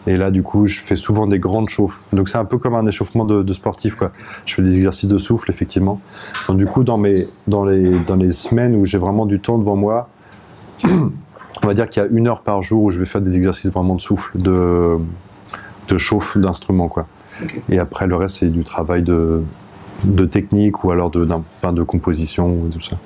Et 0.05 0.15
là, 0.15 0.29
du 0.29 0.43
coup, 0.43 0.67
je 0.67 0.79
fais 0.79 0.95
souvent 0.95 1.25
des 1.25 1.39
grandes 1.39 1.69
chauffes. 1.69 2.03
Donc, 2.13 2.29
c'est 2.29 2.37
un 2.37 2.45
peu 2.45 2.59
comme 2.59 2.75
un 2.75 2.85
échauffement 2.85 3.25
de, 3.25 3.53
sportif, 3.53 3.95
quoi. 3.95 4.11
Je 4.45 4.53
fais 4.53 4.61
des 4.61 4.75
exercices 4.75 5.09
de 5.09 5.17
souffle, 5.17 5.49
effectivement. 5.49 5.99
Donc, 6.47 6.57
du 6.57 6.67
coup, 6.67 6.83
dans 6.83 6.97
mes, 6.97 7.27
dans 7.47 7.65
les, 7.65 7.97
dans 8.07 8.15
les 8.15 8.31
semaines 8.31 8.75
où 8.75 8.85
j'ai 8.85 8.99
vraiment 8.99 9.25
du 9.25 9.39
temps 9.39 9.57
devant 9.57 9.75
moi, 9.75 10.09
on 10.83 11.67
va 11.67 11.73
dire 11.73 11.89
qu'il 11.89 12.03
y 12.03 12.05
a 12.05 12.09
une 12.09 12.27
heure 12.27 12.41
par 12.41 12.61
jour 12.61 12.83
où 12.83 12.91
je 12.91 12.99
vais 12.99 13.05
faire 13.05 13.21
des 13.21 13.35
exercices 13.35 13.71
vraiment 13.71 13.95
de 13.95 14.01
souffle, 14.01 14.37
de, 14.37 14.97
de 15.87 15.97
chauffe 15.97 16.37
d'instrument, 16.37 16.87
quoi. 16.87 17.07
Et 17.69 17.79
après, 17.79 18.07
le 18.07 18.15
reste, 18.15 18.37
c'est 18.37 18.49
du 18.51 18.63
travail 18.63 19.01
de, 19.03 19.41
de 20.05 20.25
technique 20.25 20.83
ou 20.83 20.91
alors 20.91 21.09
de, 21.09 21.25
de 21.25 21.83
composition 21.83 22.47
ou 22.47 22.69
tout 22.69 22.81
ça. 22.81 22.97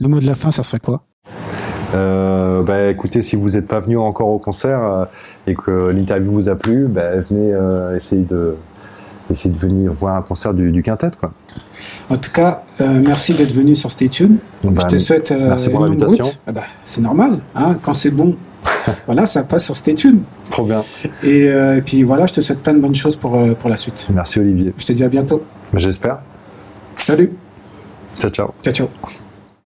Le 0.00 0.08
mot 0.08 0.20
de 0.20 0.26
la 0.26 0.34
fin, 0.34 0.50
ça 0.50 0.62
serait 0.62 0.78
quoi? 0.78 1.02
Euh, 1.94 2.62
bah, 2.62 2.88
écoutez, 2.90 3.22
si 3.22 3.34
vous 3.36 3.50
n'êtes 3.50 3.66
pas 3.66 3.80
venu 3.80 3.96
encore 3.96 4.28
au 4.28 4.38
concert 4.38 4.82
euh, 4.82 5.04
et 5.46 5.54
que 5.54 5.90
l'interview 5.90 6.30
vous 6.32 6.48
a 6.48 6.54
plu, 6.54 6.86
bah, 6.86 7.16
venez 7.20 7.52
euh, 7.52 7.96
essayer 7.96 8.22
de 8.22 8.56
essayer 9.30 9.54
de 9.54 9.58
venir 9.58 9.92
voir 9.92 10.16
un 10.16 10.22
concert 10.22 10.54
du, 10.54 10.70
du 10.72 10.82
quintet, 10.82 11.10
quoi. 11.20 11.32
En 12.08 12.16
tout 12.16 12.30
cas, 12.32 12.62
euh, 12.80 12.98
merci 13.04 13.34
d'être 13.34 13.52
venu 13.52 13.74
sur 13.74 13.90
Stay 13.90 14.08
Tuned. 14.08 14.38
Bah, 14.64 14.82
Je 14.84 14.96
te 14.96 14.98
souhaite 14.98 15.32
euh, 15.32 15.48
merci 15.48 15.68
pour 15.68 15.84
une 15.84 15.92
longue 15.92 16.00
l'invitation. 16.00 16.24
route. 16.24 16.42
Ah 16.46 16.52
bah, 16.52 16.62
c'est 16.86 17.02
normal, 17.02 17.40
hein, 17.54 17.76
quand 17.82 17.92
c'est 17.92 18.10
bon. 18.10 18.36
voilà, 19.06 19.26
ça 19.26 19.42
passe 19.44 19.64
sur 19.64 19.76
Stay 19.76 19.94
Tuned. 19.94 20.20
Trop 20.50 20.64
bien. 20.64 20.82
Et, 21.22 21.48
euh, 21.48 21.76
et 21.76 21.82
puis 21.82 22.02
voilà, 22.02 22.26
je 22.26 22.34
te 22.34 22.40
souhaite 22.40 22.62
plein 22.62 22.74
de 22.74 22.80
bonnes 22.80 22.94
choses 22.94 23.16
pour, 23.16 23.40
euh, 23.40 23.54
pour 23.54 23.70
la 23.70 23.76
suite. 23.76 24.08
Merci 24.12 24.38
Olivier. 24.40 24.74
Je 24.76 24.86
te 24.86 24.92
dis 24.92 25.04
à 25.04 25.08
bientôt. 25.08 25.42
J'espère. 25.74 26.18
Salut. 26.96 27.32
Ciao, 28.16 28.30
ciao. 28.30 28.50
Ciao, 28.62 28.72
ciao. 28.74 28.88